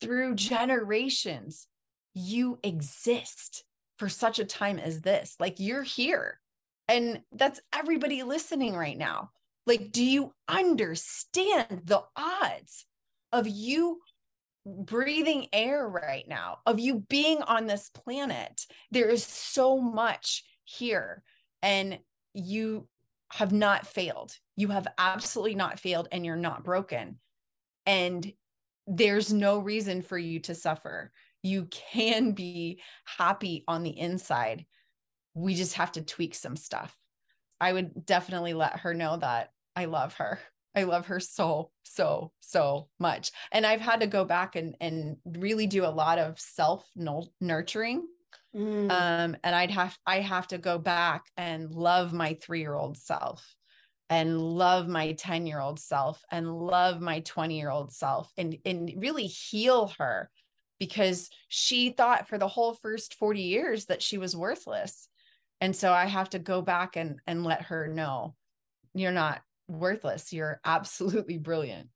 through 0.00 0.34
generations 0.34 1.66
you 2.14 2.58
exist 2.62 3.64
for 3.98 4.08
such 4.08 4.38
a 4.38 4.44
time 4.44 4.78
as 4.78 5.00
this. 5.00 5.36
Like 5.38 5.58
you're 5.58 5.82
here 5.82 6.40
and 6.88 7.20
that's 7.32 7.60
everybody 7.74 8.22
listening 8.22 8.74
right 8.74 8.96
now. 8.96 9.30
Like 9.66 9.90
do 9.90 10.04
you 10.04 10.32
understand 10.48 11.82
the 11.84 12.02
odds 12.16 12.86
of 13.32 13.48
you 13.48 14.00
breathing 14.66 15.46
air 15.52 15.88
right 15.88 16.26
now, 16.28 16.58
of 16.66 16.80
you 16.80 17.04
being 17.08 17.40
on 17.42 17.66
this 17.66 17.88
planet. 17.90 18.66
There 18.90 19.08
is 19.08 19.24
so 19.24 19.78
much 19.78 20.44
here, 20.64 21.22
and 21.62 22.00
you 22.34 22.88
have 23.32 23.52
not 23.52 23.86
failed. 23.86 24.36
You 24.56 24.68
have 24.68 24.88
absolutely 24.98 25.54
not 25.54 25.78
failed, 25.78 26.08
and 26.10 26.26
you're 26.26 26.36
not 26.36 26.64
broken. 26.64 27.18
And 27.86 28.30
there's 28.88 29.32
no 29.32 29.58
reason 29.58 30.02
for 30.02 30.18
you 30.18 30.40
to 30.40 30.54
suffer. 30.54 31.12
You 31.42 31.68
can 31.70 32.32
be 32.32 32.80
happy 33.04 33.64
on 33.68 33.84
the 33.84 33.96
inside. 33.96 34.66
We 35.34 35.54
just 35.54 35.74
have 35.74 35.92
to 35.92 36.02
tweak 36.02 36.34
some 36.34 36.56
stuff. 36.56 36.96
I 37.60 37.72
would 37.72 38.04
definitely 38.04 38.54
let 38.54 38.80
her 38.80 38.94
know 38.94 39.16
that 39.18 39.50
I 39.76 39.84
love 39.84 40.14
her. 40.14 40.40
I 40.76 40.84
love 40.84 41.06
her 41.06 41.18
so, 41.18 41.70
so, 41.82 42.32
so 42.40 42.88
much. 42.98 43.32
And 43.50 43.66
I've 43.66 43.80
had 43.80 44.00
to 44.00 44.06
go 44.06 44.24
back 44.24 44.56
and 44.56 44.76
and 44.80 45.16
really 45.24 45.66
do 45.66 45.84
a 45.84 45.88
lot 45.88 46.18
of 46.18 46.38
self 46.38 46.86
nurturing. 47.40 48.06
Mm. 48.54 48.90
Um, 48.90 49.36
and 49.42 49.54
I'd 49.56 49.70
have 49.70 49.96
I 50.06 50.20
have 50.20 50.46
to 50.48 50.58
go 50.58 50.78
back 50.78 51.24
and 51.36 51.70
love 51.70 52.12
my 52.12 52.34
three 52.40 52.60
year 52.60 52.74
old 52.74 52.98
self 52.98 53.44
and 54.08 54.40
love 54.40 54.86
my 54.86 55.12
10 55.12 55.46
year 55.46 55.60
old 55.60 55.80
self 55.80 56.22
and 56.30 56.52
love 56.52 57.00
my 57.00 57.20
20 57.20 57.58
year 57.58 57.70
old 57.70 57.92
self 57.92 58.30
and 58.36 58.56
and 58.64 58.92
really 58.96 59.26
heal 59.26 59.92
her 59.98 60.30
because 60.78 61.28
she 61.48 61.90
thought 61.90 62.28
for 62.28 62.38
the 62.38 62.48
whole 62.48 62.74
first 62.74 63.14
40 63.14 63.40
years 63.40 63.86
that 63.86 64.02
she 64.02 64.18
was 64.18 64.36
worthless 64.36 65.08
and 65.60 65.74
so 65.74 65.92
i 65.92 66.06
have 66.06 66.30
to 66.30 66.38
go 66.38 66.62
back 66.62 66.96
and 66.96 67.18
and 67.26 67.44
let 67.44 67.62
her 67.62 67.88
know 67.88 68.34
you're 68.94 69.12
not 69.12 69.40
worthless. 69.68 70.32
You're 70.32 70.60
absolutely 70.64 71.38
brilliant. 71.38 71.88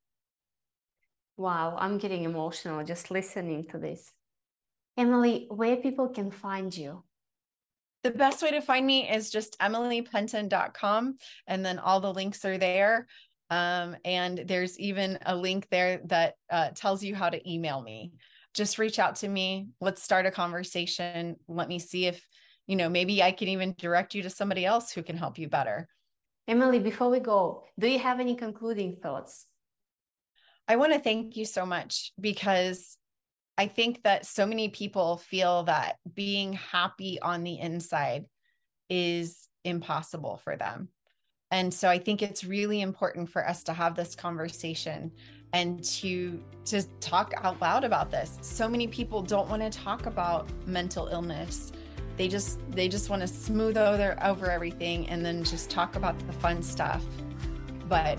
Wow, 1.37 1.77
I'm 1.79 1.99
getting 1.99 2.25
emotional 2.25 2.85
just 2.85 3.11
listening 3.11 3.65
to 3.71 3.79
this. 3.79 4.13
Emily, 4.97 5.47
where 5.49 5.77
people 5.77 6.09
can 6.09 6.31
find 6.31 6.77
you? 6.77 7.03
The 8.03 8.11
best 8.11 8.43
way 8.43 8.51
to 8.51 8.61
find 8.61 8.87
me 8.87 9.11
is 9.11 9.31
just 9.31 9.59
emilypenton.com, 9.59 11.17
and 11.47 11.65
then 11.65 11.79
all 11.79 12.01
the 12.01 12.13
links 12.13 12.45
are 12.45 12.59
there. 12.59 13.07
Um, 13.51 13.97
and 14.05 14.39
there's 14.47 14.79
even 14.79 15.19
a 15.25 15.35
link 15.35 15.67
there 15.71 16.01
that 16.07 16.35
uh, 16.51 16.71
tells 16.75 17.03
you 17.03 17.15
how 17.15 17.29
to 17.29 17.51
email 17.51 17.81
me. 17.83 18.13
Just 18.55 18.79
reach 18.79 18.99
out 18.99 19.17
to 19.17 19.29
me. 19.29 19.69
Let's 19.81 20.03
start 20.03 20.27
a 20.27 20.31
conversation. 20.31 21.37
Let 21.49 21.69
me 21.69 21.79
see 21.79 22.07
if, 22.07 22.25
you 22.67 22.77
know, 22.77 22.89
maybe 22.89 23.23
I 23.23 23.33
can 23.33 23.49
even 23.49 23.75
direct 23.77 24.15
you 24.15 24.23
to 24.23 24.31
somebody 24.31 24.65
else 24.65 24.93
who 24.93 25.03
can 25.03 25.17
help 25.17 25.39
you 25.39 25.49
better. 25.49 25.89
Emily, 26.49 26.79
before 26.79 27.11
we 27.11 27.21
go, 27.21 27.65
do 27.79 27.89
you 27.89 27.99
have 27.99 28.21
any 28.21 28.35
concluding 28.35 28.97
thoughts? 29.03 29.47
I 30.67 30.77
want 30.77 30.93
to 30.93 30.99
thank 30.99 31.37
you 31.37 31.45
so 31.45 31.67
much 31.67 32.13
because 32.21 32.97
I 33.59 33.67
think 33.67 34.03
that 34.05 34.25
so 34.25 34.47
many 34.47 34.69
people 34.69 35.17
feel 35.19 35.65
that 35.65 35.97
being 36.15 36.55
happy 36.55 37.21
on 37.21 37.45
the 37.45 37.59
inside 37.59 38.27
is 38.89 39.49
impossible 39.65 40.41
for 40.43 40.57
them. 40.57 40.89
And 41.51 41.75
so 41.75 41.89
I 41.89 41.99
think 41.99 42.23
it's 42.23 42.45
really 42.45 42.81
important 42.81 43.31
for 43.31 43.47
us 43.47 43.65
to 43.65 43.73
have 43.73 43.97
this 43.97 44.15
conversation 44.15 45.11
and 45.53 45.83
to 45.83 46.41
to 46.67 46.83
talk 47.01 47.35
out 47.39 47.61
loud 47.61 47.83
about 47.83 48.11
this. 48.11 48.39
So 48.41 48.69
many 48.69 48.87
people 48.87 49.21
don't 49.21 49.49
want 49.49 49.63
to 49.63 49.71
talk 49.71 50.07
about 50.07 50.49
mental 50.67 51.09
illness 51.09 51.73
they 52.21 52.29
just 52.29 52.59
they 52.73 52.87
just 52.87 53.09
want 53.09 53.23
to 53.23 53.27
smooth 53.27 53.79
over 53.79 54.15
over 54.23 54.51
everything 54.51 55.09
and 55.09 55.25
then 55.25 55.43
just 55.43 55.71
talk 55.71 55.97
about 55.97 56.19
the 56.27 56.35
fun 56.35 56.63
stuff. 56.63 57.03
But 57.89 58.19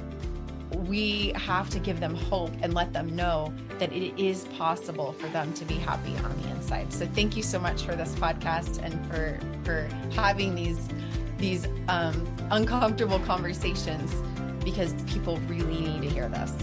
we 0.87 1.33
have 1.35 1.69
to 1.69 1.77
give 1.77 1.99
them 1.99 2.15
hope 2.15 2.49
and 2.63 2.73
let 2.73 2.93
them 2.93 3.15
know 3.15 3.53
that 3.77 3.93
it 3.93 4.19
is 4.19 4.45
possible 4.57 5.13
for 5.13 5.27
them 5.27 5.53
to 5.53 5.65
be 5.65 5.75
happy 5.75 6.15
on 6.25 6.35
the 6.41 6.49
inside. 6.49 6.91
So 6.91 7.05
thank 7.13 7.37
you 7.37 7.43
so 7.43 7.59
much 7.59 7.83
for 7.83 7.95
this 7.95 8.15
podcast 8.15 8.83
and 8.83 8.93
for 9.05 9.39
for 9.63 9.87
having 10.15 10.55
these 10.55 10.89
these 11.37 11.67
um, 11.87 12.27
uncomfortable 12.49 13.19
conversations 13.19 14.15
because 14.63 14.93
people 15.03 15.37
really 15.41 15.79
need 15.79 16.01
to 16.01 16.09
hear 16.09 16.27
this. 16.27 16.53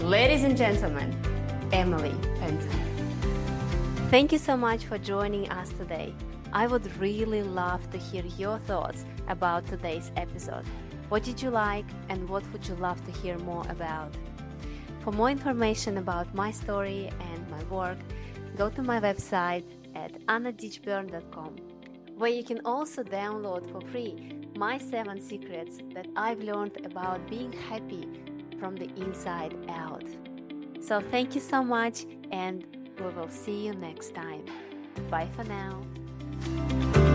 Ladies 0.00 0.44
and 0.44 0.56
gentlemen 0.56 1.14
emily 1.70 2.14
penton 2.40 2.87
Thank 4.10 4.32
you 4.32 4.38
so 4.38 4.56
much 4.56 4.86
for 4.86 4.96
joining 4.96 5.50
us 5.50 5.68
today. 5.68 6.14
I 6.54 6.66
would 6.66 6.96
really 6.96 7.42
love 7.42 7.90
to 7.90 7.98
hear 7.98 8.24
your 8.38 8.58
thoughts 8.60 9.04
about 9.28 9.66
today's 9.66 10.12
episode. 10.16 10.64
What 11.10 11.24
did 11.24 11.42
you 11.42 11.50
like 11.50 11.84
and 12.08 12.26
what 12.26 12.42
would 12.50 12.66
you 12.66 12.74
love 12.76 13.04
to 13.04 13.12
hear 13.20 13.36
more 13.40 13.66
about? 13.68 14.14
For 15.04 15.12
more 15.12 15.28
information 15.28 15.98
about 15.98 16.34
my 16.34 16.50
story 16.50 17.10
and 17.20 17.50
my 17.50 17.62
work, 17.64 17.98
go 18.56 18.70
to 18.70 18.82
my 18.82 18.98
website 18.98 19.66
at 19.94 20.18
annaditchburn.com, 20.24 21.56
where 22.16 22.30
you 22.30 22.44
can 22.44 22.62
also 22.64 23.02
download 23.02 23.70
for 23.70 23.82
free 23.90 24.48
my 24.56 24.78
seven 24.78 25.20
secrets 25.20 25.80
that 25.92 26.06
I've 26.16 26.40
learned 26.40 26.86
about 26.86 27.28
being 27.28 27.52
happy 27.52 28.08
from 28.58 28.74
the 28.74 28.88
inside 28.96 29.54
out. 29.68 30.04
So, 30.80 31.02
thank 31.10 31.34
you 31.34 31.42
so 31.42 31.62
much 31.62 32.06
and 32.30 32.77
we 33.00 33.08
will 33.08 33.28
see 33.28 33.66
you 33.66 33.74
next 33.74 34.14
time. 34.14 34.44
Bye 35.10 35.28
for 35.36 35.44
now. 35.44 37.07